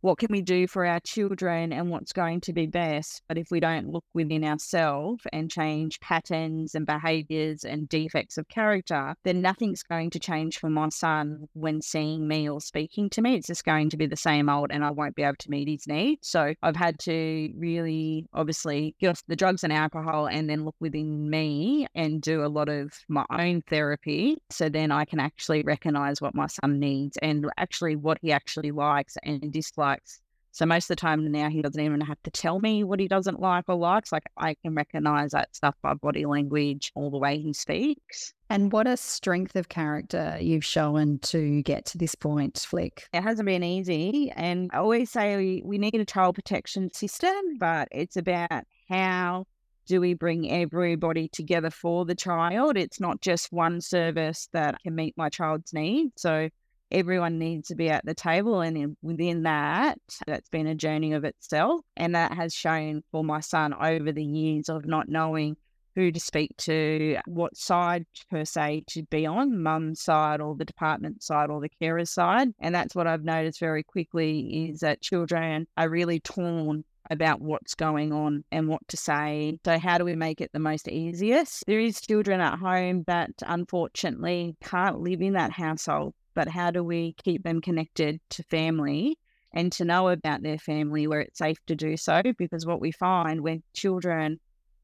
what 0.00 0.18
can 0.18 0.28
we 0.30 0.40
do 0.40 0.66
for 0.66 0.86
our 0.86 1.00
children 1.00 1.72
and 1.72 1.90
what's 1.90 2.12
going 2.12 2.40
to 2.42 2.52
be 2.52 2.66
best. 2.66 3.22
But 3.28 3.38
if 3.38 3.50
we 3.50 3.60
don't 3.60 3.90
look 3.90 4.04
within 4.14 4.44
ourselves 4.44 5.24
and 5.32 5.50
change 5.50 6.00
patterns 6.00 6.74
and 6.74 6.86
behaviors 6.86 7.64
and 7.64 7.88
defects 7.88 8.38
of 8.38 8.48
character, 8.48 9.14
then 9.24 9.42
nothing's 9.42 9.82
going 9.82 10.10
to 10.10 10.18
change 10.18 10.58
for 10.58 10.70
my 10.70 10.88
son 10.88 11.48
when 11.52 11.82
seeing 11.82 12.26
me 12.26 12.48
or 12.48 12.60
speaking 12.60 13.10
to 13.10 13.22
me. 13.22 13.36
It's 13.36 13.48
just 13.48 13.64
going 13.64 13.90
to 13.90 13.96
be 13.96 14.06
the 14.06 14.16
same 14.16 14.48
old 14.48 14.70
and 14.70 14.84
I 14.84 14.90
won't 14.90 15.16
be 15.16 15.22
able 15.22 15.36
to 15.38 15.50
meet 15.50 15.68
his 15.68 15.86
needs. 15.86 16.28
So 16.28 16.54
I've 16.62 16.76
had 16.76 16.98
to 17.00 17.52
really 17.56 18.26
obviously 18.32 18.94
get 19.00 19.10
off 19.10 19.22
the 19.28 19.36
drugs 19.36 19.64
and 19.64 19.72
alcohol 19.72 20.26
and 20.26 20.48
then 20.48 20.64
look 20.64 20.76
within 20.80 21.28
me 21.28 21.86
and 21.94 22.22
do 22.22 22.44
a 22.44 22.48
lot 22.48 22.68
of 22.68 22.92
my 23.08 23.26
own 23.30 23.62
therapy. 23.68 24.38
So 24.50 24.68
then 24.68 24.90
I 24.90 25.04
can 25.04 25.20
actually 25.20 25.62
recognize 25.62 26.22
what 26.22 26.34
my 26.34 26.46
son 26.46 26.78
needs 26.78 27.18
and 27.18 27.46
actually 27.58 27.96
what 27.96 28.18
he 28.22 28.32
actually 28.32 28.70
likes 28.70 29.16
and 29.22 29.52
dislikes 29.52 29.89
likes. 29.90 30.20
So 30.52 30.66
most 30.66 30.84
of 30.84 30.96
the 30.96 31.00
time 31.00 31.30
now 31.30 31.48
he 31.48 31.62
doesn't 31.62 31.80
even 31.80 32.00
have 32.00 32.20
to 32.24 32.30
tell 32.30 32.58
me 32.58 32.82
what 32.82 32.98
he 32.98 33.06
doesn't 33.06 33.40
like 33.40 33.64
or 33.68 33.76
likes. 33.76 34.10
Like 34.10 34.24
I 34.36 34.54
can 34.54 34.74
recognize 34.74 35.30
that 35.30 35.54
stuff 35.54 35.76
by 35.80 35.94
body 35.94 36.26
language 36.26 36.90
or 36.94 37.10
the 37.10 37.18
way 37.18 37.38
he 37.38 37.52
speaks. 37.52 38.34
And 38.48 38.72
what 38.72 38.88
a 38.88 38.96
strength 38.96 39.54
of 39.54 39.68
character 39.68 40.36
you've 40.40 40.64
shown 40.64 41.20
to 41.20 41.62
get 41.62 41.86
to 41.86 41.98
this 41.98 42.16
point, 42.16 42.58
Flick. 42.58 43.06
It 43.12 43.22
hasn't 43.22 43.46
been 43.46 43.62
easy. 43.62 44.32
And 44.34 44.70
I 44.72 44.78
always 44.78 45.10
say 45.10 45.36
we, 45.36 45.62
we 45.64 45.78
need 45.78 45.94
a 45.94 46.04
child 46.04 46.34
protection 46.34 46.92
system, 46.92 47.58
but 47.60 47.86
it's 47.92 48.16
about 48.16 48.64
how 48.88 49.46
do 49.86 50.00
we 50.00 50.14
bring 50.14 50.50
everybody 50.50 51.28
together 51.28 51.70
for 51.70 52.04
the 52.04 52.14
child? 52.14 52.76
It's 52.76 53.00
not 53.00 53.20
just 53.20 53.52
one 53.52 53.80
service 53.80 54.48
that 54.52 54.80
can 54.82 54.94
meet 54.96 55.14
my 55.16 55.28
child's 55.28 55.72
needs. 55.72 56.22
So 56.22 56.48
everyone 56.90 57.38
needs 57.38 57.68
to 57.68 57.74
be 57.74 57.88
at 57.88 58.04
the 58.04 58.14
table. 58.14 58.60
And 58.60 58.96
within 59.02 59.44
that, 59.44 59.98
that's 60.26 60.48
been 60.48 60.66
a 60.66 60.74
journey 60.74 61.12
of 61.12 61.24
itself. 61.24 61.82
And 61.96 62.14
that 62.14 62.32
has 62.32 62.54
shown 62.54 63.02
for 63.10 63.24
my 63.24 63.40
son 63.40 63.74
over 63.74 64.12
the 64.12 64.24
years 64.24 64.68
of 64.68 64.86
not 64.86 65.08
knowing 65.08 65.56
who 65.96 66.12
to 66.12 66.20
speak 66.20 66.56
to, 66.56 67.18
what 67.26 67.56
side 67.56 68.06
per 68.30 68.44
se 68.44 68.84
to 68.88 69.02
be 69.04 69.26
on, 69.26 69.60
mum's 69.60 70.00
side 70.00 70.40
or 70.40 70.54
the 70.54 70.64
department 70.64 71.22
side 71.22 71.50
or 71.50 71.60
the 71.60 71.68
carer's 71.68 72.10
side. 72.10 72.48
And 72.60 72.74
that's 72.74 72.94
what 72.94 73.06
I've 73.06 73.24
noticed 73.24 73.60
very 73.60 73.82
quickly 73.82 74.70
is 74.70 74.80
that 74.80 75.00
children 75.02 75.66
are 75.76 75.88
really 75.88 76.20
torn 76.20 76.84
about 77.10 77.40
what's 77.40 77.74
going 77.74 78.12
on 78.12 78.44
and 78.52 78.68
what 78.68 78.86
to 78.86 78.96
say. 78.96 79.58
So 79.64 79.78
how 79.80 79.98
do 79.98 80.04
we 80.04 80.14
make 80.14 80.40
it 80.40 80.50
the 80.52 80.60
most 80.60 80.86
easiest? 80.86 81.64
There 81.66 81.80
is 81.80 82.00
children 82.00 82.40
at 82.40 82.58
home 82.60 83.02
that 83.08 83.30
unfortunately 83.44 84.56
can't 84.62 85.00
live 85.00 85.20
in 85.20 85.32
that 85.32 85.50
household 85.50 86.14
but 86.34 86.48
how 86.48 86.70
do 86.70 86.82
we 86.82 87.14
keep 87.22 87.42
them 87.42 87.60
connected 87.60 88.20
to 88.30 88.42
family 88.44 89.18
and 89.52 89.72
to 89.72 89.84
know 89.84 90.08
about 90.08 90.42
their 90.42 90.58
family 90.58 91.06
where 91.06 91.20
it's 91.20 91.38
safe 91.38 91.58
to 91.66 91.74
do 91.74 91.96
so? 91.96 92.22
Because 92.38 92.66
what 92.66 92.80
we 92.80 92.92
find 92.92 93.40
when 93.40 93.62
children 93.74 94.38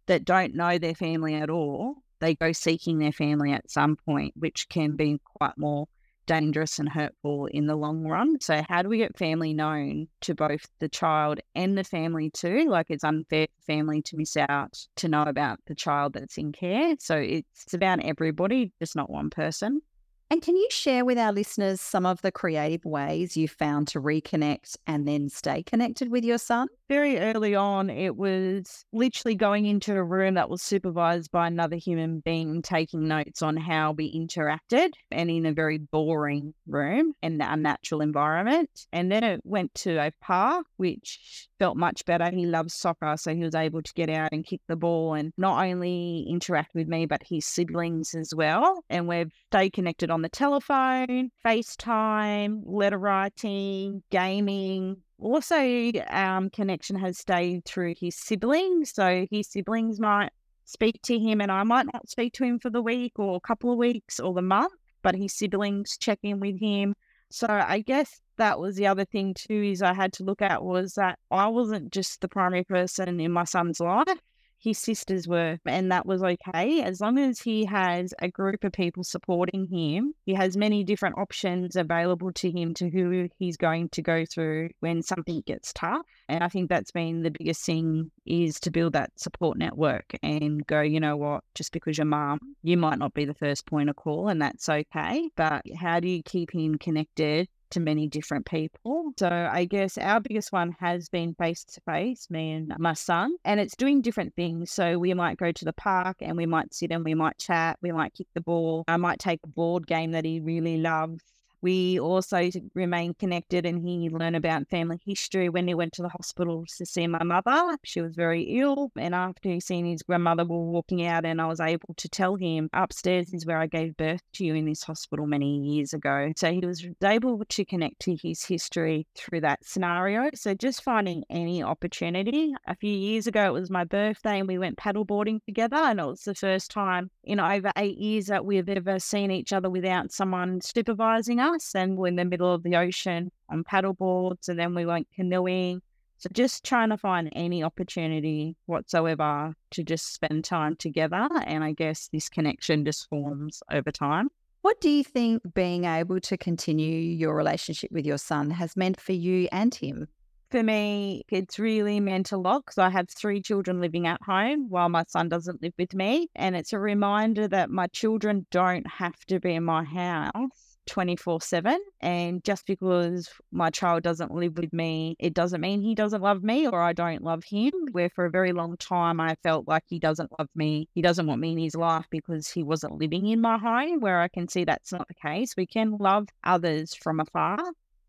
that 0.07 0.25
don't 0.25 0.55
know 0.55 0.79
their 0.79 0.95
family 0.95 1.35
at 1.35 1.51
all, 1.51 1.97
they 2.21 2.35
go 2.35 2.53
seeking 2.53 2.99
their 2.99 3.13
family 3.13 3.53
at 3.53 3.71
some 3.71 3.97
point, 3.97 4.35
which 4.37 4.69
can 4.69 4.97
be 4.97 5.21
quite 5.39 5.57
more 5.59 5.87
dangerous 6.27 6.79
and 6.79 6.89
hurtful 6.89 7.47
in 7.47 7.67
the 7.67 7.77
long 7.77 8.03
run. 8.05 8.41
So, 8.41 8.63
how 8.69 8.83
do 8.83 8.89
we 8.89 8.99
get 8.99 9.17
family 9.17 9.55
known 9.55 10.09
to 10.23 10.35
both 10.35 10.67
the 10.81 10.89
child 10.89 11.41
and 11.55 11.79
the 11.79 11.85
family 11.85 12.31
too? 12.31 12.67
Like, 12.69 12.87
it's 12.91 13.05
unfair 13.05 13.47
for 13.47 13.73
family 13.73 14.03
to 14.03 14.17
miss 14.17 14.37
out 14.37 14.77
to 14.97 15.09
know 15.09 15.23
about 15.23 15.61
the 15.67 15.75
child 15.75 16.15
that's 16.15 16.37
in 16.37 16.53
care. 16.53 16.95
So, 16.99 17.17
it's 17.17 17.73
about 17.73 18.05
everybody, 18.05 18.73
just 18.79 18.97
not 18.97 19.11
one 19.11 19.31
person. 19.31 19.81
And 20.29 20.43
can 20.43 20.57
you 20.57 20.67
share 20.71 21.05
with 21.05 21.19
our 21.19 21.33
listeners 21.33 21.81
some 21.81 22.05
of 22.05 22.21
the 22.21 22.33
creative 22.33 22.85
ways 22.85 23.37
you 23.37 23.47
found 23.47 23.87
to 23.89 24.01
reconnect 24.01 24.77
and 24.85 25.07
then 25.07 25.29
stay 25.29 25.63
connected 25.63 26.11
with 26.11 26.25
your 26.25 26.39
son? 26.39 26.67
Very 26.89 27.19
early 27.19 27.55
on, 27.55 27.91
it 27.91 28.17
was 28.17 28.85
literally 28.93 29.37
going 29.37 29.67
into 29.67 29.95
a 29.95 30.03
room 30.03 30.35
that 30.35 30.51
was 30.51 30.63
supervised 30.63 31.31
by 31.31 31.47
another 31.47 31.77
human 31.77 32.21
being, 32.21 32.61
taking 32.61 33.07
notes 33.07 33.41
on 33.41 33.57
how 33.57 33.93
we 33.93 34.13
interacted, 34.13 34.91
and 35.13 35.31
in 35.31 35.47
a 35.47 35.53
very 35.53 35.79
boring 35.79 36.55
room 36.67 37.13
and 37.23 37.41
unnatural 37.41 38.01
environment. 38.01 38.87
And 38.93 39.13
then 39.13 39.23
it 39.23 39.41
went 39.45 39.75
to 39.75 39.97
a 39.97 40.11
park, 40.21 40.67
which 40.77 41.49
felt 41.59 41.77
much 41.77 42.05
better. 42.05 42.31
He 42.31 42.47
loves 42.47 42.75
soccer, 42.75 43.17
so 43.17 43.35
he 43.35 43.43
was 43.43 43.55
able 43.55 43.83
to 43.83 43.93
get 43.95 44.11
out 44.11 44.31
and 44.33 44.45
kick 44.45 44.61
the 44.69 44.77
ball 44.77 45.15
and 45.15 45.33
not 45.37 45.65
only 45.65 46.27
interact 46.29 46.75
with 46.75 46.89
me, 46.89 47.07
but 47.07 47.23
his 47.25 47.47
siblings 47.47 48.15
as 48.15 48.35
well. 48.35 48.85
And 48.91 49.09
we've 49.09 49.33
stayed 49.51 49.73
connected 49.73 50.11
on 50.11 50.23
the 50.23 50.29
telephone, 50.29 51.31
FaceTime, 51.45 52.63
letter 52.65 52.99
writing, 52.99 54.03
gaming. 54.11 54.99
Also, 55.19 55.93
um, 56.09 56.51
connection 56.51 56.97
has 56.97 57.19
stayed 57.19 57.65
through 57.65 57.95
his 57.99 58.17
siblings. 58.17 58.93
So 58.93 59.27
his 59.31 59.49
siblings 59.49 59.99
might 59.99 60.31
speak 60.67 61.01
to 61.03 61.19
him, 61.19 61.41
and 61.41 61.51
I 61.51 61.63
might 61.63 61.87
not 61.93 62.09
speak 62.09 62.35
to 62.35 62.45
him 62.45 62.59
for 62.59 62.71
the 62.71 62.83
week 62.83 63.19
or 63.19 63.37
a 63.37 63.41
couple 63.41 63.73
of 63.73 63.79
weeks 63.79 64.21
or 64.21 64.35
the 64.35 64.43
month, 64.43 64.73
but 65.03 65.15
his 65.15 65.33
siblings 65.33 65.97
check 65.97 66.19
in 66.23 66.41
with 66.41 66.59
him. 66.61 66.95
So 67.31 67.47
I 67.49 67.81
guess 67.81 68.21
that 68.37 68.59
was 68.59 68.77
the 68.77 68.87
other 68.87 69.05
thing 69.05 69.35
too 69.35 69.63
is 69.63 69.83
I 69.83 69.95
had 69.95 70.13
to 70.15 70.25
look 70.25 70.43
at 70.43 70.65
was 70.65 70.95
that 70.95 71.19
I 71.31 71.49
wasn't 71.49 71.93
just 71.93 72.21
the 72.21 72.29
primary 72.29 72.65
person 72.65 73.21
in 73.21 73.33
my 73.33 73.45
son's 73.45 73.81
life 73.81 74.19
his 74.59 74.79
sisters 74.79 75.29
were, 75.29 75.59
and 75.65 75.93
that 75.93 76.07
was 76.07 76.23
okay. 76.23 76.83
As 76.83 77.01
long 77.01 77.19
as 77.19 77.41
he 77.41 77.65
has 77.67 78.13
a 78.21 78.29
group 78.29 78.65
of 78.65 78.73
people 78.73 79.05
supporting 79.05 79.67
him, 79.67 80.15
he 80.25 80.35
has 80.35 80.57
many 80.57 80.83
different 80.83 81.19
options 81.19 81.77
available 81.77 82.33
to 82.33 82.51
him 82.51 82.75
to 82.75 82.91
who 82.91 83.29
he's 83.39 83.57
going 83.57 83.91
to 83.91 84.03
go 84.03 84.25
through 84.25 84.71
when 84.81 85.03
something 85.03 85.43
gets 85.47 85.73
tough. 85.73 86.07
And 86.29 86.43
I 86.43 86.49
think 86.49 86.69
that's 86.69 86.91
been 86.91 87.23
the 87.23 87.31
biggest 87.31 87.65
thing 87.65 88.11
is 88.25 88.59
to 88.61 88.71
build 88.71 88.95
that 88.95 89.19
support 89.19 89.57
network 89.57 90.17
and 90.23 90.67
go, 90.67 90.81
you 90.81 91.01
know 91.01 91.17
what, 91.17 91.45
just 91.55 91.73
because 91.73 91.99
your 91.99 92.07
mom, 92.07 92.41
you 92.63 92.77
might 92.77 92.99
not 92.99 93.15
be 93.15 93.25
the 93.25 93.35
first 93.35 93.67
point 93.67 93.91
of 93.91 93.97
call 93.97 94.29
and 94.29 94.43
that's 94.43 94.69
okay. 94.69 95.29
But 95.37 95.63
how 95.79 96.01
do 96.01 96.09
you 96.09 96.23
keep 96.23 96.53
him 96.53 96.77
connected 96.77 97.49
to 97.71 97.81
many 97.81 98.09
different 98.09 98.47
people. 98.47 99.13
So 99.19 99.29
I 99.29 99.65
guess 99.65 99.99
our 99.99 100.21
biggest 100.21 100.53
one 100.53 100.77
has 100.81 101.09
been 101.09 101.35
face 101.35 101.65
to 101.65 101.81
face, 101.83 102.29
me 102.31 102.53
and 102.53 102.75
my 102.79 102.95
son, 102.95 103.37
and 103.45 103.61
it's 103.61 103.77
doing 103.77 104.03
different 104.03 104.35
things. 104.35 104.71
So 104.71 104.99
we 104.99 105.15
might 105.15 105.39
go 105.39 105.53
to 105.53 105.65
the 105.65 105.73
park 105.73 106.19
and 106.21 106.37
we 106.37 106.47
might 106.47 106.75
sit 106.75 106.93
and 106.93 107.05
we 107.05 107.15
might 107.15 107.39
chat, 107.39 107.79
we 107.83 107.93
might 107.93 108.15
kick 108.15 108.29
the 108.35 108.41
ball. 108.41 108.85
I 108.89 108.97
might 108.97 109.19
take 109.19 109.41
a 109.45 109.49
board 109.49 109.87
game 109.87 110.13
that 110.13 110.25
he 110.25 110.41
really 110.41 110.79
loves 110.79 111.23
we 111.63 111.99
also 111.99 112.51
remain 112.75 113.15
connected 113.15 113.67
and 113.67 113.81
he 113.87 114.09
learned 114.11 114.37
about 114.37 114.69
family 114.69 114.99
history 115.05 115.49
when 115.49 115.67
he 115.67 115.75
went 115.75 115.93
to 115.95 116.03
the 116.03 116.09
hospital 116.09 116.65
to 116.77 116.87
see 116.87 117.07
my 117.07 117.23
mother. 117.23 117.77
She 117.85 118.01
was 118.01 118.15
very 118.15 118.43
ill. 118.43 118.91
And 118.97 119.15
after 119.15 119.49
he 119.49 119.61
seen 119.61 119.87
his 119.87 120.03
grandmother 120.03 120.45
we 120.45 120.51
were 120.51 120.71
walking 120.71 121.07
out 121.07 121.25
and 121.25 121.41
I 121.41 121.47
was 121.47 121.61
able 121.61 121.95
to 121.97 122.09
tell 122.09 122.37
him 122.37 122.69
upstairs 122.73 123.33
is 123.33 123.47
where 123.47 123.59
I 123.59 123.67
gave 123.67 123.97
birth 123.97 124.21
to 124.35 124.45
you 124.45 124.55
in 124.55 124.67
this 124.67 124.83
hospital 124.83 125.27
many 125.27 125.59
years 125.59 125.93
ago. 125.93 126.33
So 126.37 126.53
he 126.53 126.61
was 126.65 126.87
able 127.03 127.43
to 127.49 127.65
connect 127.65 128.01
to 128.01 128.17
his 128.23 128.45
history 128.45 129.07
through 129.15 129.41
that 129.41 129.65
scenario. 129.65 130.31
So 130.35 130.55
just 130.55 130.83
finding 130.83 131.25
any 131.31 131.63
opportunity. 131.63 132.55
A 132.67 132.75
few 132.77 132.93
years 132.93 133.27
ago, 133.27 133.47
it 133.47 133.53
was 133.53 133.71
my 133.71 133.85
birthday 133.85 134.39
and 134.41 134.49
we 134.49 134.59
went 134.59 134.79
paddleboarding 134.79 135.45
together. 135.47 135.77
And 135.77 136.01
it 136.01 136.07
was 136.07 136.23
the 136.23 136.35
first 136.35 136.71
time 136.71 137.11
in 137.25 137.41
over 137.41 137.73
eight 137.77 137.99
years 137.99 138.27
that 138.27 138.45
we've 138.45 138.69
ever 138.69 138.99
seen 138.99 139.31
each 139.31 139.53
other 139.53 139.71
without 139.71 140.13
someone 140.13 140.61
supervising 140.61 141.41
us 141.41 141.46
and 141.75 141.97
we're 141.97 142.09
in 142.09 142.17
the 142.17 142.25
middle 142.25 142.53
of 142.53 142.63
the 142.63 142.77
ocean 142.77 143.31
on 143.49 143.65
paddle 143.65 143.95
boards 143.95 144.49
and 144.49 144.59
then 144.59 144.75
we 144.75 144.87
went 144.87 145.09
canoeing. 145.15 145.81
So 146.19 146.29
just 146.33 146.65
trying 146.65 146.91
to 146.91 146.97
find 146.97 147.29
any 147.33 147.63
opportunity 147.63 148.57
whatsoever 148.67 149.55
to 149.73 149.85
just 149.85 150.15
spend 150.15 150.45
time 150.45 150.77
together. 150.77 151.29
And 151.45 151.63
I 151.63 151.73
guess 151.73 152.09
this 152.13 152.29
connection 152.29 152.85
just 152.85 153.09
forms 153.09 153.63
over 153.71 153.93
time. 153.93 154.29
What 154.63 154.81
do 154.81 154.91
you 154.91 155.05
think 155.05 155.43
being 155.55 155.85
able 155.85 156.21
to 156.21 156.37
continue 156.37 156.99
your 156.99 157.37
relationship 157.37 157.93
with 157.93 158.07
your 158.07 158.19
son 158.19 158.51
has 158.51 158.77
meant 158.77 159.01
for 159.01 159.13
you 159.13 159.49
and 159.53 159.75
him? 159.75 160.09
For 160.51 160.63
me, 160.63 161.25
it's 161.29 161.59
really 161.59 161.99
meant 161.99 162.31
a 162.31 162.37
lot 162.37 162.67
because 162.67 162.79
I 162.79 162.89
have 162.91 163.09
three 163.09 163.43
children 163.43 163.81
living 163.81 164.07
at 164.07 164.23
home 164.23 164.69
while 164.69 164.89
my 164.89 165.03
son 165.09 165.29
doesn't 165.29 165.61
live 165.61 165.73
with 165.77 165.93
me. 165.93 166.29
And 166.37 166.55
it's 166.55 166.73
a 166.73 166.79
reminder 166.79 167.49
that 167.49 167.69
my 167.69 167.89
children 167.89 168.47
don't 168.53 168.87
have 168.87 169.19
to 169.27 169.41
be 169.41 169.55
in 169.55 169.65
my 169.65 169.83
house 169.83 170.79
24 170.87 171.41
7. 171.41 171.81
And 172.01 172.45
just 172.45 172.65
because 172.65 173.29
my 173.51 173.71
child 173.71 174.05
doesn't 174.05 174.31
live 174.31 174.57
with 174.57 174.73
me, 174.73 175.17
it 175.19 175.35
doesn't 175.35 175.61
mean 175.61 175.83
he 175.83 175.97
doesn't 175.97 176.23
love 176.23 176.45
me 176.45 176.69
or 176.69 176.81
I 176.81 176.93
don't 176.93 177.25
love 177.25 177.43
him. 177.43 177.73
Where 177.91 178.11
for 178.11 178.27
a 178.27 178.31
very 178.31 178.53
long 178.53 178.77
time, 178.77 179.21
I 179.21 179.35
felt 179.43 179.67
like 179.67 179.83
he 179.89 179.99
doesn't 179.99 180.31
love 180.39 180.49
me. 180.55 180.89
He 180.95 181.03
doesn't 181.03 181.27
want 181.27 181.41
me 181.41 181.53
in 181.53 181.59
his 181.59 181.75
life 181.75 182.07
because 182.09 182.49
he 182.49 182.63
wasn't 182.63 183.01
living 183.01 183.27
in 183.27 183.41
my 183.41 183.59
home, 183.59 183.99
where 183.99 184.21
I 184.21 184.29
can 184.29 184.47
see 184.47 184.65
that's 184.65 184.93
not 184.93 185.09
the 185.09 185.15
case. 185.15 185.57
We 185.57 185.67
can 185.67 185.97
love 185.99 186.29
others 186.45 186.95
from 186.95 187.19
afar. 187.19 187.59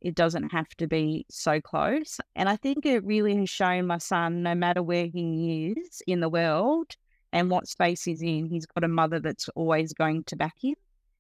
It 0.08 0.16
doesn't 0.16 0.52
have 0.52 0.70
to 0.78 0.88
be 0.88 1.26
so 1.30 1.60
close. 1.60 2.20
And 2.36 2.48
I 2.50 2.56
think 2.56 2.86
it 2.86 3.04
really 3.04 3.36
has 3.38 3.50
shown 3.50 3.88
my 3.88 3.98
son, 3.98 4.42
no 4.42 4.56
matter 4.56 4.82
where 4.82 5.06
he 5.06 5.76
is 5.78 6.02
in 6.08 6.22
the 6.22 6.30
world 6.30 6.96
and 7.34 7.50
what 7.50 7.68
space 7.68 8.04
he's 8.04 8.22
in, 8.22 8.46
he's 8.46 8.66
got 8.66 8.84
a 8.84 8.88
mother 8.88 9.20
that's 9.20 9.50
always 9.50 9.94
going 9.94 10.24
to 10.26 10.36
back 10.36 10.56
him 10.62 10.76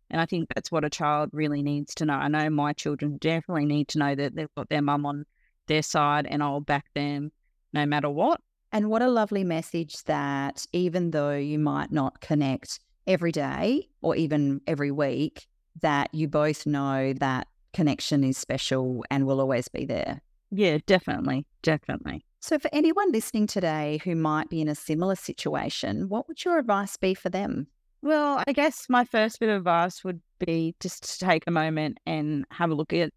and 0.09 0.21
I 0.21 0.25
think 0.25 0.47
that's 0.53 0.71
what 0.71 0.85
a 0.85 0.89
child 0.89 1.29
really 1.33 1.61
needs 1.61 1.93
to 1.95 2.05
know. 2.05 2.13
I 2.13 2.27
know 2.27 2.49
my 2.49 2.73
children 2.73 3.17
definitely 3.17 3.65
need 3.65 3.89
to 3.89 3.99
know 3.99 4.15
that 4.15 4.35
they've 4.35 4.53
got 4.55 4.69
their 4.69 4.81
mum 4.81 5.05
on 5.05 5.25
their 5.67 5.81
side 5.81 6.27
and 6.27 6.41
I'll 6.41 6.61
back 6.61 6.85
them 6.93 7.31
no 7.73 7.85
matter 7.85 8.09
what. 8.09 8.39
And 8.71 8.89
what 8.89 9.01
a 9.01 9.09
lovely 9.09 9.43
message 9.43 10.03
that 10.03 10.65
even 10.71 11.11
though 11.11 11.35
you 11.35 11.59
might 11.59 11.91
not 11.91 12.21
connect 12.21 12.79
every 13.05 13.31
day 13.31 13.89
or 14.01 14.15
even 14.15 14.61
every 14.67 14.91
week, 14.91 15.47
that 15.81 16.13
you 16.13 16.27
both 16.27 16.65
know 16.65 17.13
that 17.13 17.47
connection 17.77 18.23
is 18.23 18.39
special 18.39 19.05
and 19.11 19.27
will 19.27 19.39
always 19.39 19.67
be 19.67 19.85
there. 19.85 20.19
Yeah, 20.49 20.79
definitely. 20.87 21.45
Definitely. 21.61 22.25
So, 22.39 22.57
for 22.57 22.71
anyone 22.73 23.11
listening 23.11 23.45
today 23.45 24.01
who 24.03 24.15
might 24.15 24.49
be 24.49 24.61
in 24.61 24.67
a 24.67 24.73
similar 24.73 25.15
situation, 25.15 26.09
what 26.09 26.27
would 26.27 26.43
your 26.43 26.57
advice 26.57 26.97
be 26.97 27.13
for 27.13 27.29
them? 27.29 27.67
Well, 28.01 28.43
I 28.47 28.53
guess 28.53 28.87
my 28.89 29.05
first 29.05 29.39
bit 29.39 29.49
of 29.49 29.57
advice 29.57 30.03
would 30.03 30.21
be 30.39 30.75
just 30.79 31.19
to 31.19 31.25
take 31.25 31.43
a 31.45 31.51
moment 31.51 31.99
and 32.07 32.45
have 32.49 32.71
a 32.71 32.75
look 32.75 32.93
at 32.93 33.11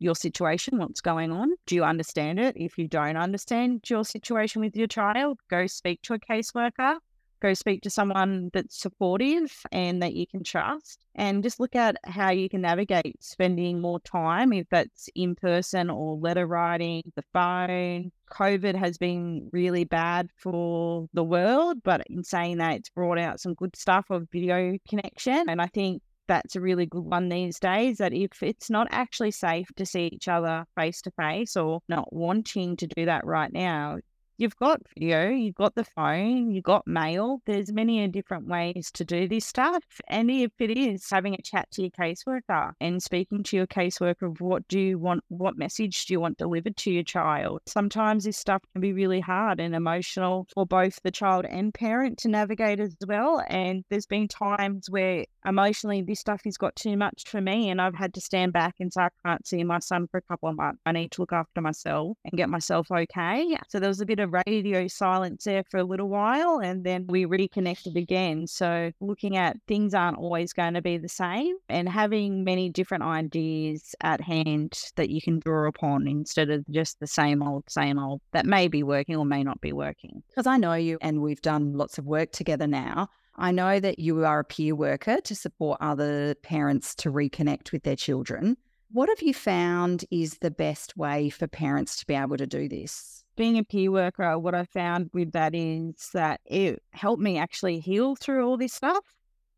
your 0.00 0.16
situation, 0.16 0.78
what's 0.78 1.00
going 1.00 1.30
on. 1.30 1.50
Do 1.66 1.76
you 1.76 1.84
understand 1.84 2.40
it? 2.40 2.56
If 2.56 2.78
you 2.78 2.88
don't 2.88 3.16
understand 3.16 3.88
your 3.88 4.04
situation 4.04 4.62
with 4.62 4.76
your 4.76 4.88
child, 4.88 5.38
go 5.48 5.68
speak 5.68 6.02
to 6.02 6.14
a 6.14 6.18
caseworker 6.18 6.96
go 7.42 7.54
speak 7.54 7.82
to 7.82 7.90
someone 7.90 8.50
that's 8.52 8.80
supportive 8.80 9.52
and 9.72 10.00
that 10.00 10.14
you 10.14 10.26
can 10.26 10.44
trust 10.44 11.00
and 11.16 11.42
just 11.42 11.58
look 11.58 11.74
at 11.74 11.96
how 12.04 12.30
you 12.30 12.48
can 12.48 12.62
navigate 12.62 13.22
spending 13.22 13.80
more 13.80 14.00
time 14.00 14.52
if 14.52 14.66
that's 14.70 15.08
in 15.14 15.34
person 15.34 15.90
or 15.90 16.16
letter 16.16 16.46
writing 16.46 17.02
the 17.16 17.24
phone. 17.32 18.12
Covid 18.30 18.76
has 18.76 18.96
been 18.96 19.50
really 19.52 19.84
bad 19.84 20.30
for 20.36 21.08
the 21.12 21.24
world 21.24 21.82
but 21.82 22.02
in 22.08 22.22
saying 22.22 22.58
that 22.58 22.76
it's 22.76 22.88
brought 22.88 23.18
out 23.18 23.40
some 23.40 23.54
good 23.54 23.76
stuff 23.76 24.06
of 24.08 24.26
video 24.32 24.78
connection 24.88 25.48
and 25.48 25.60
i 25.60 25.66
think 25.66 26.00
that's 26.28 26.56
a 26.56 26.60
really 26.60 26.86
good 26.86 27.04
one 27.04 27.28
these 27.28 27.58
days 27.58 27.98
that 27.98 28.14
if 28.14 28.42
it's 28.42 28.70
not 28.70 28.86
actually 28.90 29.30
safe 29.30 29.68
to 29.76 29.84
see 29.84 30.06
each 30.06 30.28
other 30.28 30.64
face 30.76 31.02
to 31.02 31.10
face 31.10 31.56
or 31.56 31.80
not 31.88 32.10
wanting 32.12 32.76
to 32.76 32.86
do 32.86 33.04
that 33.04 33.26
right 33.26 33.52
now 33.52 33.98
you've 34.42 34.56
got 34.56 34.82
video, 34.98 35.30
you've 35.30 35.54
got 35.54 35.74
the 35.76 35.84
phone, 35.84 36.50
you've 36.50 36.64
got 36.64 36.84
mail. 36.84 37.40
There's 37.46 37.72
many 37.72 38.06
different 38.08 38.48
ways 38.48 38.90
to 38.94 39.04
do 39.04 39.28
this 39.28 39.46
stuff. 39.46 39.84
And 40.08 40.30
if 40.30 40.50
it 40.58 40.76
is 40.76 41.08
having 41.08 41.34
a 41.34 41.42
chat 41.42 41.70
to 41.72 41.82
your 41.82 41.92
caseworker 41.92 42.72
and 42.80 43.00
speaking 43.00 43.44
to 43.44 43.56
your 43.56 43.68
caseworker 43.68 44.22
of 44.22 44.40
what 44.40 44.66
do 44.66 44.80
you 44.80 44.98
want, 44.98 45.22
what 45.28 45.56
message 45.56 46.06
do 46.06 46.14
you 46.14 46.20
want 46.20 46.38
delivered 46.38 46.76
to 46.78 46.90
your 46.90 47.04
child? 47.04 47.60
Sometimes 47.66 48.24
this 48.24 48.36
stuff 48.36 48.62
can 48.72 48.80
be 48.80 48.92
really 48.92 49.20
hard 49.20 49.60
and 49.60 49.76
emotional 49.76 50.48
for 50.52 50.66
both 50.66 51.00
the 51.04 51.12
child 51.12 51.44
and 51.44 51.72
parent 51.72 52.18
to 52.18 52.28
navigate 52.28 52.80
as 52.80 52.96
well. 53.06 53.44
And 53.48 53.84
there's 53.90 54.06
been 54.06 54.26
times 54.26 54.90
where 54.90 55.24
emotionally 55.46 56.02
this 56.02 56.18
stuff 56.18 56.42
has 56.44 56.56
got 56.56 56.74
too 56.74 56.96
much 56.96 57.28
for 57.28 57.40
me 57.40 57.70
and 57.70 57.80
I've 57.80 57.94
had 57.94 58.14
to 58.14 58.20
stand 58.20 58.52
back 58.52 58.74
and 58.80 58.92
say, 58.92 59.02
I 59.02 59.08
can't 59.24 59.46
see 59.46 59.62
my 59.62 59.78
son 59.78 60.08
for 60.10 60.18
a 60.18 60.22
couple 60.22 60.48
of 60.48 60.56
months. 60.56 60.80
I 60.84 60.90
need 60.90 61.12
to 61.12 61.22
look 61.22 61.32
after 61.32 61.60
myself 61.60 62.16
and 62.24 62.36
get 62.36 62.48
myself 62.48 62.90
okay. 62.90 63.56
So 63.68 63.78
there 63.78 63.88
was 63.88 64.00
a 64.00 64.06
bit 64.06 64.18
of 64.18 64.31
radio 64.46 64.88
silence 64.88 65.44
there 65.44 65.62
for 65.70 65.78
a 65.78 65.84
little 65.84 66.08
while 66.08 66.58
and 66.58 66.84
then 66.84 67.06
we 67.08 67.24
reconnected 67.24 67.96
again. 67.96 68.46
So 68.46 68.92
looking 69.00 69.36
at 69.36 69.56
things 69.68 69.94
aren't 69.94 70.18
always 70.18 70.52
going 70.52 70.74
to 70.74 70.82
be 70.82 70.98
the 70.98 71.08
same 71.08 71.56
and 71.68 71.88
having 71.88 72.44
many 72.44 72.70
different 72.70 73.04
ideas 73.04 73.94
at 74.00 74.20
hand 74.20 74.78
that 74.96 75.10
you 75.10 75.20
can 75.20 75.40
draw 75.40 75.68
upon 75.68 76.06
instead 76.08 76.50
of 76.50 76.64
just 76.70 77.00
the 77.00 77.06
same 77.06 77.42
old, 77.42 77.64
same 77.68 77.98
old 77.98 78.20
that 78.32 78.46
may 78.46 78.68
be 78.68 78.82
working 78.82 79.16
or 79.16 79.24
may 79.24 79.42
not 79.42 79.60
be 79.60 79.72
working. 79.72 80.22
Because 80.28 80.46
I 80.46 80.56
know 80.56 80.74
you 80.74 80.98
and 81.00 81.22
we've 81.22 81.42
done 81.42 81.74
lots 81.74 81.98
of 81.98 82.06
work 82.06 82.32
together 82.32 82.66
now. 82.66 83.08
I 83.36 83.50
know 83.50 83.80
that 83.80 83.98
you 83.98 84.24
are 84.24 84.40
a 84.40 84.44
peer 84.44 84.74
worker 84.74 85.20
to 85.22 85.34
support 85.34 85.78
other 85.80 86.34
parents 86.42 86.94
to 86.96 87.10
reconnect 87.10 87.72
with 87.72 87.82
their 87.82 87.96
children. 87.96 88.56
What 88.90 89.08
have 89.08 89.22
you 89.22 89.32
found 89.32 90.04
is 90.10 90.38
the 90.38 90.50
best 90.50 90.98
way 90.98 91.30
for 91.30 91.46
parents 91.46 91.96
to 92.00 92.06
be 92.06 92.14
able 92.14 92.36
to 92.36 92.46
do 92.46 92.68
this? 92.68 93.21
Being 93.36 93.58
a 93.58 93.64
peer 93.64 93.90
worker, 93.90 94.38
what 94.38 94.54
I 94.54 94.64
found 94.64 95.10
with 95.12 95.32
that 95.32 95.54
is 95.54 96.10
that 96.12 96.40
it 96.44 96.82
helped 96.92 97.22
me 97.22 97.38
actually 97.38 97.80
heal 97.80 98.14
through 98.14 98.46
all 98.46 98.56
this 98.58 98.74
stuff 98.74 99.04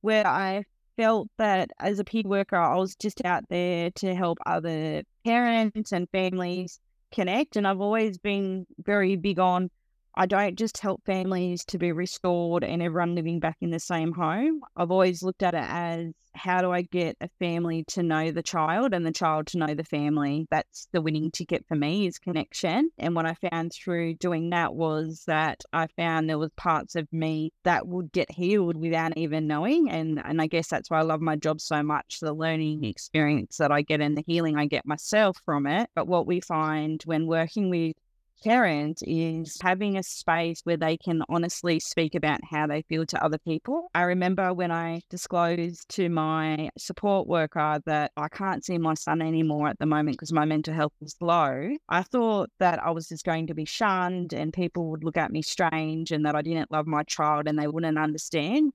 where 0.00 0.26
I 0.26 0.64
felt 0.96 1.28
that 1.38 1.70
as 1.80 1.98
a 1.98 2.04
peer 2.04 2.22
worker, 2.24 2.56
I 2.56 2.76
was 2.76 2.94
just 2.94 3.24
out 3.24 3.44
there 3.48 3.90
to 3.90 4.14
help 4.14 4.38
other 4.46 5.02
parents 5.24 5.92
and 5.92 6.08
families 6.10 6.78
connect. 7.10 7.56
And 7.56 7.66
I've 7.66 7.80
always 7.80 8.18
been 8.18 8.66
very 8.78 9.16
big 9.16 9.38
on 9.38 9.70
I 10.16 10.26
don't 10.26 10.56
just 10.56 10.78
help 10.78 11.04
families 11.04 11.64
to 11.66 11.78
be 11.78 11.92
restored 11.92 12.62
and 12.62 12.82
everyone 12.82 13.14
living 13.14 13.40
back 13.40 13.56
in 13.60 13.70
the 13.70 13.80
same 13.80 14.12
home. 14.12 14.60
I've 14.76 14.90
always 14.90 15.22
looked 15.22 15.42
at 15.42 15.54
it 15.54 15.64
as 15.66 16.12
how 16.34 16.60
do 16.60 16.72
I 16.72 16.82
get 16.82 17.16
a 17.20 17.28
family 17.38 17.84
to 17.88 18.02
know 18.02 18.30
the 18.30 18.42
child 18.42 18.92
and 18.92 19.06
the 19.06 19.12
child 19.12 19.46
to 19.48 19.58
know 19.58 19.74
the 19.74 19.84
family? 19.84 20.46
That's 20.50 20.88
the 20.92 21.00
winning 21.00 21.30
ticket 21.30 21.64
for 21.66 21.74
me 21.74 22.06
is 22.06 22.18
connection. 22.18 22.90
And 22.98 23.14
what 23.14 23.26
I 23.26 23.34
found 23.50 23.72
through 23.72 24.14
doing 24.14 24.50
that 24.50 24.74
was 24.74 25.24
that 25.26 25.62
I 25.72 25.86
found 25.96 26.28
there 26.28 26.38
was 26.38 26.50
parts 26.56 26.96
of 26.96 27.12
me 27.12 27.52
that 27.64 27.86
would 27.86 28.12
get 28.12 28.30
healed 28.30 28.76
without 28.76 29.16
even 29.16 29.46
knowing. 29.46 29.90
And 29.90 30.20
and 30.24 30.40
I 30.40 30.46
guess 30.46 30.68
that's 30.68 30.90
why 30.90 30.98
I 30.98 31.02
love 31.02 31.20
my 31.20 31.36
job 31.36 31.60
so 31.60 31.82
much, 31.82 32.18
the 32.20 32.32
learning 32.32 32.84
experience 32.84 33.56
that 33.58 33.72
I 33.72 33.82
get 33.82 34.00
and 34.00 34.16
the 34.16 34.24
healing 34.26 34.56
I 34.56 34.66
get 34.66 34.86
myself 34.86 35.38
from 35.44 35.66
it. 35.66 35.88
But 35.94 36.08
what 36.08 36.26
we 36.26 36.40
find 36.40 37.02
when 37.04 37.26
working 37.26 37.70
with 37.70 37.94
parent 38.44 39.02
is 39.06 39.56
having 39.62 39.96
a 39.96 40.02
space 40.02 40.60
where 40.64 40.76
they 40.76 40.96
can 40.96 41.22
honestly 41.28 41.80
speak 41.80 42.14
about 42.14 42.40
how 42.48 42.66
they 42.66 42.82
feel 42.82 43.06
to 43.06 43.24
other 43.24 43.38
people. 43.38 43.88
I 43.94 44.02
remember 44.02 44.52
when 44.52 44.70
I 44.70 45.00
disclosed 45.10 45.88
to 45.90 46.08
my 46.08 46.68
support 46.76 47.26
worker 47.26 47.80
that 47.86 48.12
I 48.16 48.28
can't 48.28 48.64
see 48.64 48.78
my 48.78 48.94
son 48.94 49.22
anymore 49.22 49.68
at 49.68 49.78
the 49.78 49.86
moment 49.86 50.16
because 50.16 50.32
my 50.32 50.44
mental 50.44 50.74
health 50.74 50.92
is 51.00 51.16
low, 51.20 51.70
I 51.88 52.02
thought 52.02 52.50
that 52.58 52.82
I 52.82 52.90
was 52.90 53.08
just 53.08 53.24
going 53.24 53.46
to 53.46 53.54
be 53.54 53.64
shunned 53.64 54.32
and 54.32 54.52
people 54.52 54.90
would 54.90 55.04
look 55.04 55.16
at 55.16 55.32
me 55.32 55.42
strange 55.42 56.12
and 56.12 56.26
that 56.26 56.36
I 56.36 56.42
didn't 56.42 56.70
love 56.70 56.86
my 56.86 57.02
child 57.04 57.48
and 57.48 57.58
they 57.58 57.66
wouldn't 57.66 57.98
understand. 57.98 58.72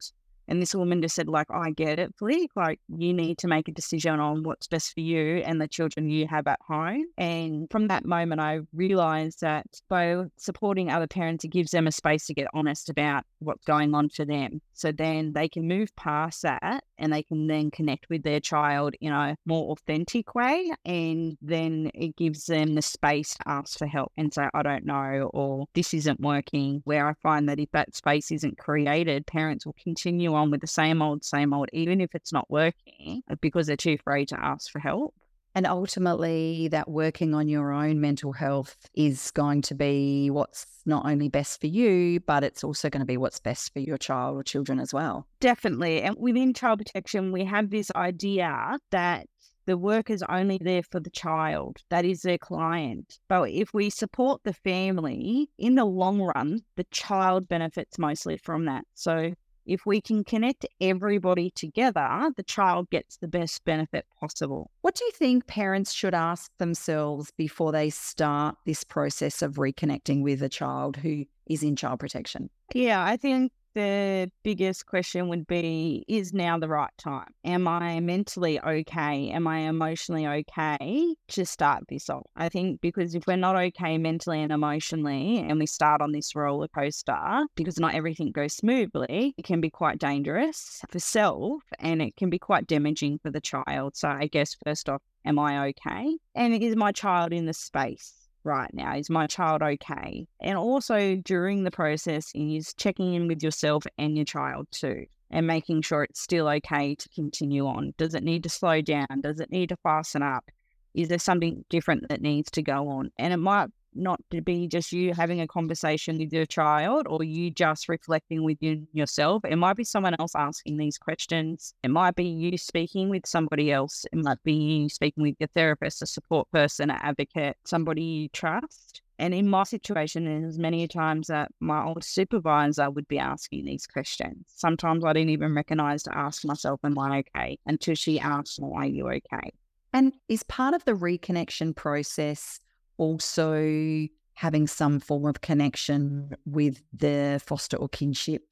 And 0.50 0.62
this 0.62 0.74
woman 0.74 1.02
just 1.02 1.16
said, 1.16 1.30
like, 1.30 1.48
oh, 1.52 1.60
I 1.60 1.70
get 1.70 2.00
it, 2.00 2.14
Flick. 2.18 2.50
Like, 2.56 2.80
you 2.90 3.14
need 3.14 3.38
to 3.38 3.48
make 3.48 3.68
a 3.68 3.72
decision 3.72 4.20
on 4.20 4.44
what's 4.44 4.68
best 4.68 4.94
for 4.94 5.00
you 5.00 5.38
and 5.46 5.62
the 5.62 5.68
children 5.68 6.10
you 6.10 6.28
have 6.28 6.48
at 6.48 6.60
home. 6.68 7.06
And 7.18 7.70
from 7.70 7.88
that 7.88 8.04
moment, 8.04 8.42
I 8.42 8.62
realized 8.74 9.42
that 9.42 9.68
by 9.88 10.24
supporting 10.38 10.90
other 10.90 11.08
parents, 11.08 11.44
it 11.46 11.50
gives 11.50 11.72
them 11.72 11.86
a 11.86 11.92
space 11.92 12.26
to 12.26 12.34
get 12.34 12.48
honest 12.54 12.90
about 12.90 13.26
what's 13.38 13.64
going 13.66 13.94
on 13.94 14.10
for 14.10 14.26
them. 14.26 14.60
So 14.74 14.92
then 14.92 15.34
they 15.34 15.48
can 15.48 15.68
move 15.68 15.96
past 15.96 16.42
that 16.42 16.84
and 16.98 17.14
they 17.14 17.22
can 17.22 17.48
then 17.48 17.70
connect 17.70 18.10
with 18.10 18.24
their 18.24 18.40
child 18.40 18.96
in 19.02 19.12
a 19.12 19.36
more 19.46 19.72
authentic 19.72 20.34
way. 20.34 20.72
And 20.86 21.38
then 21.42 21.92
it 21.94 22.16
gives 22.16 22.46
them 22.46 22.76
the 22.76 22.82
space 22.82 23.36
to 23.36 23.50
ask 23.50 23.78
for 23.78 23.88
help 23.88 24.12
and 24.18 24.34
say, 24.34 24.48
I 24.54 24.64
don't 24.64 24.86
know, 24.86 25.30
or 25.34 25.68
this 25.76 25.94
isn't 25.94 26.22
working. 26.22 26.82
Where 26.86 27.08
I 27.08 27.14
find 27.22 27.48
that 27.50 27.60
if 27.60 27.70
that 27.72 27.94
space 27.94 28.32
isn't 28.32 28.58
created, 28.58 29.28
parents 29.28 29.66
will 29.66 29.76
continue 29.84 30.34
on 30.34 30.39
with 30.46 30.62
the 30.62 30.68
same 30.68 31.02
old, 31.02 31.24
same 31.24 31.54
old, 31.54 31.70
even 31.74 32.02
if 32.02 32.16
it's 32.16 32.34
not 32.34 32.50
working, 32.50 33.22
uh, 33.30 33.36
because 33.42 33.68
they're 33.68 33.76
too 33.76 33.98
afraid 34.00 34.28
to 34.30 34.44
ask 34.44 34.72
for 34.72 34.80
help. 34.80 35.14
And 35.56 35.66
ultimately, 35.66 36.68
that 36.70 36.90
working 36.90 37.34
on 37.34 37.48
your 37.48 37.72
own 37.72 38.00
mental 38.00 38.32
health 38.32 38.78
is 38.94 39.32
going 39.32 39.64
to 39.64 39.76
be 39.76 40.30
what's 40.30 40.66
not 40.86 41.06
only 41.06 41.28
best 41.28 41.60
for 41.60 41.68
you, 41.68 42.20
but 42.22 42.44
it's 42.44 42.64
also 42.64 42.90
going 42.90 43.02
to 43.02 43.06
be 43.06 43.18
what's 43.18 43.40
best 43.40 43.74
for 43.74 43.80
your 43.80 43.98
child 43.98 44.38
or 44.38 44.44
children 44.44 44.80
as 44.80 44.94
well. 44.94 45.28
Definitely. 45.40 46.02
And 46.04 46.16
within 46.20 46.54
child 46.54 46.80
protection, 46.80 47.32
we 47.32 47.44
have 47.46 47.72
this 47.72 47.92
idea 47.96 48.78
that 48.92 49.26
the 49.66 49.78
work 49.78 50.10
is 50.10 50.24
only 50.30 50.58
there 50.62 50.82
for 50.84 51.00
the 51.00 51.12
child, 51.12 51.78
that 51.90 52.06
is 52.06 52.22
their 52.22 52.40
client. 52.40 53.20
But 53.28 53.52
if 53.52 53.72
we 53.74 53.90
support 53.90 54.42
the 54.44 54.54
family, 54.54 55.50
in 55.60 55.76
the 55.76 55.86
long 55.86 56.22
run, 56.22 56.62
the 56.76 56.86
child 56.92 57.48
benefits 57.48 58.00
mostly 58.00 58.38
from 58.38 58.66
that. 58.66 58.86
So 58.96 59.34
if 59.70 59.86
we 59.86 60.02
can 60.02 60.24
connect 60.24 60.66
everybody 60.82 61.52
together, 61.52 62.32
the 62.36 62.44
child 62.44 62.90
gets 62.90 63.18
the 63.18 63.28
best 63.28 63.64
benefit 63.66 64.06
possible. 64.20 64.72
What 64.82 64.96
do 64.96 65.06
you 65.06 65.12
think 65.12 65.46
parents 65.46 65.94
should 65.94 66.16
ask 66.16 66.52
themselves 66.58 67.32
before 67.38 67.72
they 67.72 67.92
start 67.92 68.56
this 68.66 68.84
process 68.84 69.44
of 69.44 69.54
reconnecting 69.54 70.24
with 70.24 70.42
a 70.42 70.50
child 70.50 70.98
who 70.98 71.26
is 71.48 71.62
in 71.62 71.76
child 71.76 72.00
protection? 72.00 72.50
Yeah, 72.74 73.04
I 73.04 73.16
think 73.16 73.52
the 73.74 74.32
biggest 74.44 74.86
question 74.86 75.30
would 75.30 75.48
be 75.48 76.04
is 76.08 76.34
now 76.34 76.58
the 76.58 76.68
right 76.68 76.92
time? 76.98 77.34
Am 77.44 77.68
I 77.68 78.00
mentally 78.00 78.60
okay? 78.60 79.30
Am 79.30 79.48
I 79.48 79.60
emotionally 79.60 80.28
okay 80.28 81.16
to 81.30 81.46
start 81.46 81.84
this 81.90 82.10
off? 82.10 82.28
I 82.36 82.50
think 82.50 82.82
because 82.82 83.16
if 83.16 83.26
we're 83.28 83.36
not 83.36 83.56
okay 83.56 83.98
mentally 83.98 84.42
and 84.42 84.52
emotionally, 84.52 85.40
and 85.40 85.60
we 85.60 85.66
start 85.66 86.02
on 86.02 86.12
this 86.12 86.36
roller 86.36 86.68
coaster, 86.68 87.46
because 87.56 87.80
not 87.80 87.96
everything 87.96 88.32
goes 88.32 88.54
smoothly, 88.54 89.34
it 89.38 89.46
can 89.46 89.62
be 89.62 89.70
quite 89.70 90.00
dangerous 90.00 90.82
for 90.90 91.00
self 91.00 91.64
and 91.80 92.02
it 92.02 92.16
can 92.18 92.30
be 92.30 92.40
quite 92.40 92.68
damaging 92.68 93.20
for 93.20 93.32
the 93.32 93.42
child. 93.42 93.96
So, 93.96 94.10
I 94.10 94.28
guess 94.28 94.56
first 94.66 94.90
off, 94.90 95.02
am 95.26 95.40
I 95.40 95.68
okay? 95.70 96.18
And 96.36 96.54
is 96.62 96.76
my 96.76 96.92
child 96.92 97.34
in 97.34 97.46
the 97.46 97.54
space? 97.54 98.19
Right 98.44 98.74
now? 98.74 98.96
Is 98.96 99.10
my 99.10 99.28
child 99.28 99.62
okay? 99.62 100.28
And 100.42 100.58
also 100.58 101.16
during 101.16 101.64
the 101.64 101.72
process 101.72 102.32
is 102.36 102.74
checking 102.74 103.14
in 103.14 103.28
with 103.28 103.44
yourself 103.44 103.86
and 103.98 104.16
your 104.16 104.26
child 104.26 104.68
too 104.72 105.06
and 105.32 105.46
making 105.46 105.82
sure 105.82 106.04
it's 106.04 106.22
still 106.22 106.48
okay 106.48 106.96
to 106.96 107.10
continue 107.10 107.68
on. 107.68 107.94
Does 107.98 108.16
it 108.16 108.24
need 108.24 108.44
to 108.44 108.50
slow 108.50 108.82
down? 108.82 109.08
Does 109.22 109.40
it 109.40 109.52
need 109.52 109.70
to 109.70 109.78
fasten 109.78 110.24
up? 110.24 110.50
Is 110.96 111.08
there 111.08 111.20
something 111.20 111.64
different 111.70 112.10
that 112.10 112.22
needs 112.22 112.50
to 112.52 112.64
go 112.64 112.90
on? 112.90 113.12
And 113.20 113.32
it 113.32 113.38
might 113.38 113.70
not 113.94 114.20
to 114.32 114.42
be 114.42 114.68
just 114.68 114.92
you 114.92 115.14
having 115.14 115.42
a 115.42 115.48
conversation 115.48 116.18
with 116.18 116.32
your 116.34 116.46
child 116.46 117.08
or 117.08 117.24
you 117.24 117.52
just 117.52 117.90
reflecting 117.90 118.44
within 118.44 118.88
yourself. 118.94 119.44
It 119.46 119.58
might 119.58 119.78
be 119.78 119.84
someone 119.84 120.16
else 120.20 120.36
asking 120.36 120.78
these 120.78 120.98
questions. 120.98 121.74
It 121.84 121.92
might 121.92 122.16
be 122.16 122.26
you 122.26 122.58
speaking 122.58 123.10
with 123.10 123.26
somebody 123.26 123.72
else. 123.72 124.06
It 124.12 124.20
might 124.20 124.42
be 124.44 124.54
you 124.54 124.90
speaking 124.90 125.24
with 125.24 125.36
your 125.40 125.48
therapist, 125.48 126.02
a 126.02 126.06
support 126.06 126.50
person, 126.52 126.90
an 126.90 126.98
advocate, 127.02 127.58
somebody 127.66 128.04
you 128.04 128.30
trust. 128.30 129.02
And 129.20 129.34
in 129.34 129.50
my 129.50 129.64
situation, 129.64 130.24
there's 130.24 130.58
many 130.58 130.88
times 130.88 131.28
that 131.28 131.52
my 131.60 131.84
old 131.84 132.06
supervisor 132.06 132.90
would 132.90 133.08
be 133.10 133.20
asking 133.20 133.66
these 133.66 133.86
questions. 133.86 134.46
Sometimes 134.48 135.04
I 135.04 135.12
didn't 135.12 135.32
even 135.32 135.54
recognize 135.54 136.04
to 136.04 136.18
ask 136.18 136.46
myself, 136.46 136.80
Am 136.86 136.98
I 136.98 137.20
okay? 137.20 137.60
until 137.66 137.96
she 137.96 138.18
asked, 138.20 138.62
Are 138.64 138.86
you 138.86 139.10
okay? 139.10 139.52
And 139.92 140.14
is 140.30 140.44
part 140.44 140.74
of 140.74 140.86
the 140.86 140.94
reconnection 140.94 141.76
process 141.76 142.62
also 143.00 144.08
having 144.36 144.68
some 144.68 145.00
form 145.00 145.26
of 145.26 145.42
connection 145.42 146.36
with 146.46 146.84
the 146.94 147.42
foster 147.44 147.78
or 147.78 147.90
kinship 147.90 148.44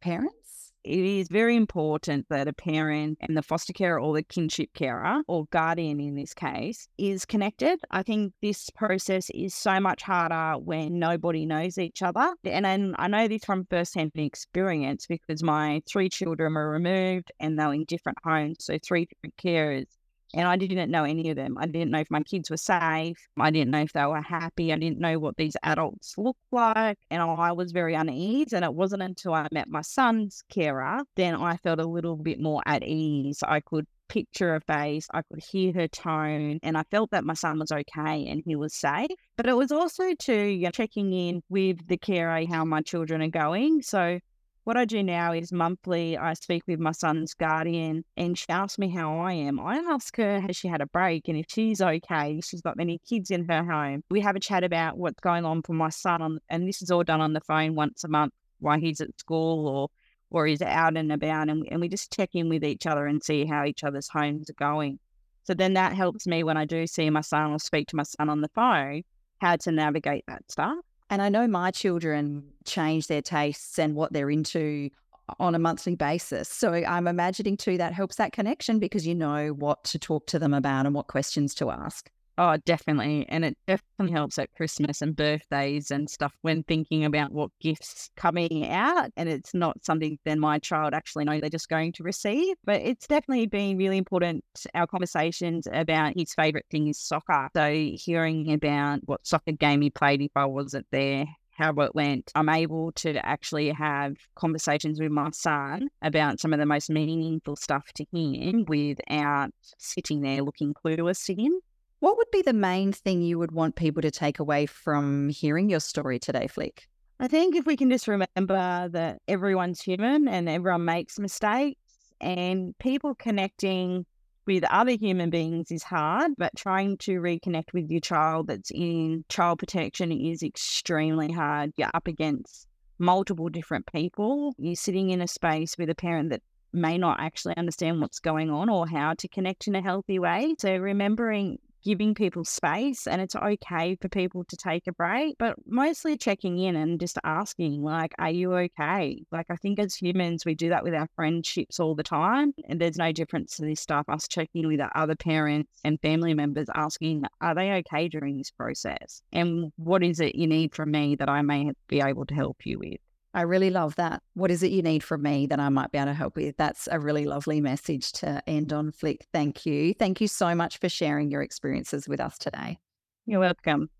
parents? 0.00 0.72
It 0.86 1.04
is 1.04 1.26
very 1.26 1.56
important 1.56 2.26
that 2.30 2.46
a 2.46 2.52
parent 2.52 3.18
and 3.20 3.36
the 3.36 3.42
foster 3.42 3.72
carer 3.72 3.98
or 3.98 4.14
the 4.14 4.22
kinship 4.22 4.70
carer 4.72 5.20
or 5.26 5.46
guardian 5.46 5.98
in 5.98 6.14
this 6.14 6.32
case 6.32 6.86
is 6.96 7.24
connected. 7.24 7.80
I 7.90 8.04
think 8.04 8.32
this 8.40 8.70
process 8.70 9.28
is 9.34 9.52
so 9.52 9.80
much 9.80 10.02
harder 10.02 10.60
when 10.60 11.00
nobody 11.00 11.44
knows 11.44 11.76
each 11.76 12.02
other. 12.02 12.34
And 12.44 12.94
I 12.96 13.08
know 13.08 13.26
this 13.26 13.44
from 13.44 13.66
firsthand 13.68 14.12
experience 14.14 15.08
because 15.08 15.42
my 15.42 15.82
three 15.88 16.08
children 16.08 16.54
were 16.54 16.70
removed 16.70 17.32
and 17.40 17.58
they're 17.58 17.72
in 17.72 17.84
different 17.84 18.18
homes. 18.22 18.58
So, 18.60 18.78
three 18.78 19.06
different 19.06 19.36
carers 19.38 19.86
and 20.34 20.46
I 20.46 20.56
didn't 20.56 20.90
know 20.90 21.04
any 21.04 21.30
of 21.30 21.36
them. 21.36 21.56
I 21.58 21.66
didn't 21.66 21.90
know 21.90 22.00
if 22.00 22.10
my 22.10 22.22
kids 22.22 22.50
were 22.50 22.56
safe. 22.56 23.16
I 23.38 23.50
didn't 23.50 23.70
know 23.70 23.82
if 23.82 23.92
they 23.92 24.04
were 24.04 24.22
happy. 24.22 24.72
I 24.72 24.76
didn't 24.76 24.98
know 24.98 25.18
what 25.18 25.36
these 25.36 25.56
adults 25.62 26.14
looked 26.18 26.40
like. 26.52 26.98
And 27.10 27.22
I 27.22 27.52
was 27.52 27.72
very 27.72 27.94
uneasy. 27.94 28.56
And 28.56 28.64
it 28.64 28.74
wasn't 28.74 29.02
until 29.02 29.34
I 29.34 29.46
met 29.52 29.68
my 29.68 29.82
son's 29.82 30.42
carer, 30.50 31.02
then 31.14 31.36
I 31.36 31.56
felt 31.56 31.80
a 31.80 31.86
little 31.86 32.16
bit 32.16 32.40
more 32.40 32.62
at 32.66 32.82
ease. 32.82 33.42
I 33.46 33.60
could 33.60 33.86
picture 34.08 34.52
her 34.52 34.60
face, 34.60 35.08
I 35.12 35.22
could 35.22 35.42
hear 35.42 35.72
her 35.72 35.88
tone, 35.88 36.60
and 36.62 36.78
I 36.78 36.84
felt 36.90 37.10
that 37.10 37.24
my 37.24 37.34
son 37.34 37.58
was 37.58 37.72
okay 37.72 38.26
and 38.28 38.40
he 38.46 38.54
was 38.54 38.74
safe. 38.74 39.10
But 39.36 39.46
it 39.46 39.56
was 39.56 39.72
also 39.72 40.14
to 40.14 40.34
you 40.34 40.64
know, 40.64 40.70
checking 40.70 41.12
in 41.12 41.42
with 41.48 41.86
the 41.88 41.96
carer 41.96 42.46
how 42.46 42.64
my 42.64 42.82
children 42.82 43.22
are 43.22 43.28
going. 43.28 43.82
So 43.82 44.20
What 44.66 44.76
I 44.76 44.84
do 44.84 45.00
now 45.00 45.32
is 45.32 45.52
monthly, 45.52 46.18
I 46.18 46.34
speak 46.34 46.64
with 46.66 46.80
my 46.80 46.90
son's 46.90 47.34
guardian 47.34 48.04
and 48.16 48.36
she 48.36 48.48
asks 48.48 48.80
me 48.80 48.88
how 48.88 49.20
I 49.20 49.32
am. 49.32 49.60
I 49.60 49.76
ask 49.76 50.16
her, 50.16 50.40
has 50.40 50.56
she 50.56 50.66
had 50.66 50.80
a 50.80 50.86
break? 50.86 51.28
And 51.28 51.38
if 51.38 51.46
she's 51.48 51.80
okay, 51.80 52.40
she's 52.42 52.62
got 52.62 52.76
many 52.76 52.98
kids 53.08 53.30
in 53.30 53.48
her 53.48 53.62
home. 53.62 54.02
We 54.10 54.20
have 54.22 54.34
a 54.34 54.40
chat 54.40 54.64
about 54.64 54.98
what's 54.98 55.20
going 55.20 55.44
on 55.44 55.62
for 55.62 55.72
my 55.72 55.90
son. 55.90 56.20
On, 56.20 56.40
and 56.48 56.66
this 56.66 56.82
is 56.82 56.90
all 56.90 57.04
done 57.04 57.20
on 57.20 57.32
the 57.32 57.40
phone 57.42 57.76
once 57.76 58.02
a 58.02 58.08
month 58.08 58.32
while 58.58 58.76
he's 58.76 59.00
at 59.00 59.16
school 59.20 59.68
or 59.68 59.88
or 60.30 60.48
he's 60.48 60.62
out 60.62 60.96
and 60.96 61.12
about. 61.12 61.48
And, 61.48 61.64
and 61.70 61.80
we 61.80 61.88
just 61.88 62.12
check 62.12 62.30
in 62.32 62.48
with 62.48 62.64
each 62.64 62.88
other 62.88 63.06
and 63.06 63.22
see 63.22 63.44
how 63.44 63.64
each 63.64 63.84
other's 63.84 64.08
homes 64.08 64.50
are 64.50 64.54
going. 64.54 64.98
So 65.44 65.54
then 65.54 65.74
that 65.74 65.92
helps 65.92 66.26
me 66.26 66.42
when 66.42 66.56
I 66.56 66.64
do 66.64 66.88
see 66.88 67.08
my 67.08 67.20
son 67.20 67.52
or 67.52 67.60
speak 67.60 67.86
to 67.90 67.96
my 67.96 68.02
son 68.02 68.28
on 68.28 68.40
the 68.40 68.48
phone, 68.48 69.04
how 69.40 69.54
to 69.58 69.70
navigate 69.70 70.24
that 70.26 70.42
stuff. 70.50 70.78
And 71.08 71.22
I 71.22 71.28
know 71.28 71.46
my 71.46 71.70
children 71.70 72.44
change 72.64 73.06
their 73.06 73.22
tastes 73.22 73.78
and 73.78 73.94
what 73.94 74.12
they're 74.12 74.30
into 74.30 74.90
on 75.38 75.54
a 75.54 75.58
monthly 75.58 75.96
basis. 75.96 76.48
So 76.48 76.72
I'm 76.72 77.06
imagining 77.06 77.56
too 77.56 77.78
that 77.78 77.92
helps 77.92 78.16
that 78.16 78.32
connection 78.32 78.78
because 78.78 79.06
you 79.06 79.14
know 79.14 79.48
what 79.48 79.84
to 79.84 79.98
talk 79.98 80.26
to 80.28 80.38
them 80.38 80.54
about 80.54 80.86
and 80.86 80.94
what 80.94 81.08
questions 81.08 81.54
to 81.56 81.70
ask. 81.70 82.10
Oh, 82.38 82.58
definitely. 82.66 83.24
And 83.30 83.46
it 83.46 83.56
definitely 83.66 84.12
helps 84.12 84.38
at 84.38 84.52
Christmas 84.52 85.00
and 85.00 85.16
birthdays 85.16 85.90
and 85.90 86.08
stuff 86.10 86.34
when 86.42 86.64
thinking 86.64 87.06
about 87.06 87.32
what 87.32 87.50
gifts 87.62 88.10
coming 88.14 88.68
out. 88.68 89.10
And 89.16 89.26
it's 89.28 89.54
not 89.54 89.82
something 89.82 90.18
then 90.26 90.38
my 90.38 90.58
child 90.58 90.92
actually 90.92 91.24
know 91.24 91.40
they're 91.40 91.48
just 91.48 91.70
going 91.70 91.92
to 91.92 92.02
receive. 92.02 92.54
But 92.64 92.82
it's 92.82 93.06
definitely 93.06 93.46
been 93.46 93.78
really 93.78 93.96
important, 93.96 94.44
our 94.74 94.86
conversations 94.86 95.66
about 95.72 96.12
his 96.14 96.34
favorite 96.34 96.66
thing 96.70 96.88
is 96.88 96.98
soccer. 96.98 97.48
So 97.56 97.72
hearing 97.94 98.52
about 98.52 99.00
what 99.06 99.26
soccer 99.26 99.52
game 99.52 99.80
he 99.80 99.88
played 99.88 100.20
if 100.20 100.32
I 100.36 100.44
wasn't 100.44 100.86
there, 100.92 101.24
how 101.52 101.70
it 101.70 101.94
went, 101.94 102.32
I'm 102.34 102.50
able 102.50 102.92
to 102.92 103.16
actually 103.24 103.70
have 103.70 104.14
conversations 104.34 105.00
with 105.00 105.10
my 105.10 105.30
son 105.30 105.88
about 106.02 106.38
some 106.38 106.52
of 106.52 106.58
the 106.58 106.66
most 106.66 106.90
meaningful 106.90 107.56
stuff 107.56 107.86
to 107.94 108.04
him 108.12 108.66
without 108.68 109.52
sitting 109.78 110.20
there 110.20 110.42
looking 110.42 110.74
clueless 110.74 111.24
to 111.26 111.34
him. 111.34 111.54
What 112.00 112.18
would 112.18 112.30
be 112.30 112.42
the 112.42 112.52
main 112.52 112.92
thing 112.92 113.22
you 113.22 113.38
would 113.38 113.52
want 113.52 113.74
people 113.74 114.02
to 114.02 114.10
take 114.10 114.38
away 114.38 114.66
from 114.66 115.30
hearing 115.30 115.70
your 115.70 115.80
story 115.80 116.18
today, 116.18 116.46
Flick? 116.46 116.88
I 117.18 117.28
think 117.28 117.56
if 117.56 117.64
we 117.64 117.76
can 117.76 117.88
just 117.88 118.06
remember 118.06 118.88
that 118.90 119.22
everyone's 119.26 119.80
human 119.80 120.28
and 120.28 120.46
everyone 120.48 120.84
makes 120.84 121.18
mistakes, 121.18 121.80
and 122.20 122.76
people 122.78 123.14
connecting 123.14 124.04
with 124.46 124.64
other 124.64 124.92
human 124.92 125.30
beings 125.30 125.70
is 125.70 125.82
hard, 125.82 126.32
but 126.36 126.54
trying 126.54 126.98
to 126.98 127.18
reconnect 127.18 127.72
with 127.72 127.90
your 127.90 128.00
child 128.00 128.48
that's 128.48 128.70
in 128.70 129.24
child 129.28 129.58
protection 129.58 130.12
is 130.12 130.42
extremely 130.42 131.32
hard. 131.32 131.72
You're 131.76 131.90
up 131.94 132.06
against 132.06 132.68
multiple 132.98 133.48
different 133.48 133.90
people. 133.90 134.54
You're 134.58 134.76
sitting 134.76 135.10
in 135.10 135.22
a 135.22 135.28
space 135.28 135.76
with 135.78 135.90
a 135.90 135.94
parent 135.94 136.30
that 136.30 136.42
may 136.72 136.98
not 136.98 137.20
actually 137.20 137.56
understand 137.56 138.00
what's 138.00 138.20
going 138.20 138.50
on 138.50 138.68
or 138.68 138.86
how 138.86 139.14
to 139.14 139.28
connect 139.28 139.66
in 139.66 139.74
a 139.74 139.82
healthy 139.82 140.18
way. 140.18 140.54
So 140.58 140.76
remembering 140.76 141.58
giving 141.86 142.16
people 142.16 142.44
space 142.44 143.06
and 143.06 143.22
it's 143.22 143.36
okay 143.36 143.96
for 144.02 144.08
people 144.08 144.42
to 144.42 144.56
take 144.56 144.88
a 144.88 144.92
break, 144.92 145.36
but 145.38 145.54
mostly 145.66 146.16
checking 146.16 146.58
in 146.58 146.74
and 146.74 146.98
just 146.98 147.16
asking, 147.22 147.80
like, 147.80 148.12
are 148.18 148.30
you 148.30 148.52
okay? 148.52 149.22
Like, 149.30 149.46
I 149.50 149.54
think 149.54 149.78
as 149.78 149.94
humans, 149.94 150.44
we 150.44 150.56
do 150.56 150.70
that 150.70 150.82
with 150.82 150.94
our 150.94 151.06
friendships 151.14 151.78
all 151.78 151.94
the 151.94 152.02
time. 152.02 152.52
And 152.68 152.80
there's 152.80 152.98
no 152.98 153.12
difference 153.12 153.54
to 153.56 153.62
this 153.62 153.80
stuff, 153.80 154.06
us 154.08 154.26
checking 154.26 154.66
with 154.66 154.80
our 154.80 154.90
other 154.96 155.14
parents 155.14 155.70
and 155.84 156.00
family 156.00 156.34
members, 156.34 156.66
asking, 156.74 157.22
are 157.40 157.54
they 157.54 157.70
okay 157.74 158.08
during 158.08 158.36
this 158.36 158.50
process? 158.50 159.22
And 159.32 159.72
what 159.76 160.02
is 160.02 160.18
it 160.18 160.34
you 160.34 160.48
need 160.48 160.74
from 160.74 160.90
me 160.90 161.14
that 161.14 161.28
I 161.28 161.42
may 161.42 161.70
be 161.86 162.00
able 162.00 162.26
to 162.26 162.34
help 162.34 162.66
you 162.66 162.80
with? 162.80 162.98
I 163.36 163.42
really 163.42 163.68
love 163.68 163.96
that. 163.96 164.22
What 164.32 164.50
is 164.50 164.62
it 164.62 164.72
you 164.72 164.80
need 164.80 165.04
from 165.04 165.20
me 165.20 165.46
that 165.48 165.60
I 165.60 165.68
might 165.68 165.92
be 165.92 165.98
able 165.98 166.06
to 166.06 166.14
help 166.14 166.36
with? 166.36 166.56
That's 166.56 166.88
a 166.90 166.98
really 166.98 167.26
lovely 167.26 167.60
message 167.60 168.12
to 168.12 168.42
end 168.46 168.72
on, 168.72 168.92
Flick. 168.92 169.26
Thank 169.30 169.66
you. 169.66 169.92
Thank 169.92 170.22
you 170.22 170.26
so 170.26 170.54
much 170.54 170.78
for 170.78 170.88
sharing 170.88 171.30
your 171.30 171.42
experiences 171.42 172.08
with 172.08 172.18
us 172.18 172.38
today. 172.38 172.78
You're 173.26 173.40
welcome. 173.40 173.90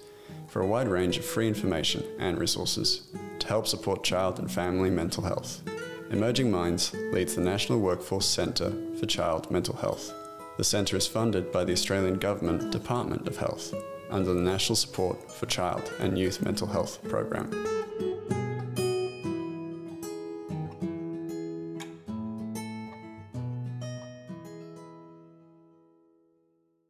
for 0.46 0.62
a 0.62 0.66
wide 0.66 0.86
range 0.86 1.18
of 1.18 1.24
free 1.24 1.48
information 1.48 2.04
and 2.20 2.38
resources 2.38 3.08
to 3.40 3.48
help 3.48 3.66
support 3.66 4.04
child 4.04 4.38
and 4.38 4.48
family 4.48 4.88
mental 4.88 5.24
health. 5.24 5.62
Emerging 6.12 6.48
Minds 6.48 6.94
leads 7.12 7.34
the 7.34 7.40
National 7.40 7.80
Workforce 7.80 8.26
Centre 8.26 8.72
for 9.00 9.06
Child 9.06 9.50
Mental 9.50 9.74
Health. 9.74 10.14
The 10.58 10.64
centre 10.64 10.96
is 10.96 11.08
funded 11.08 11.50
by 11.50 11.64
the 11.64 11.72
Australian 11.72 12.20
Government 12.20 12.70
Department 12.70 13.26
of 13.26 13.36
Health 13.36 13.74
under 14.10 14.32
the 14.32 14.40
National 14.40 14.76
Support 14.76 15.32
for 15.32 15.46
Child 15.46 15.92
and 15.98 16.16
Youth 16.16 16.40
Mental 16.40 16.68
Health 16.68 17.00
program. 17.08 17.77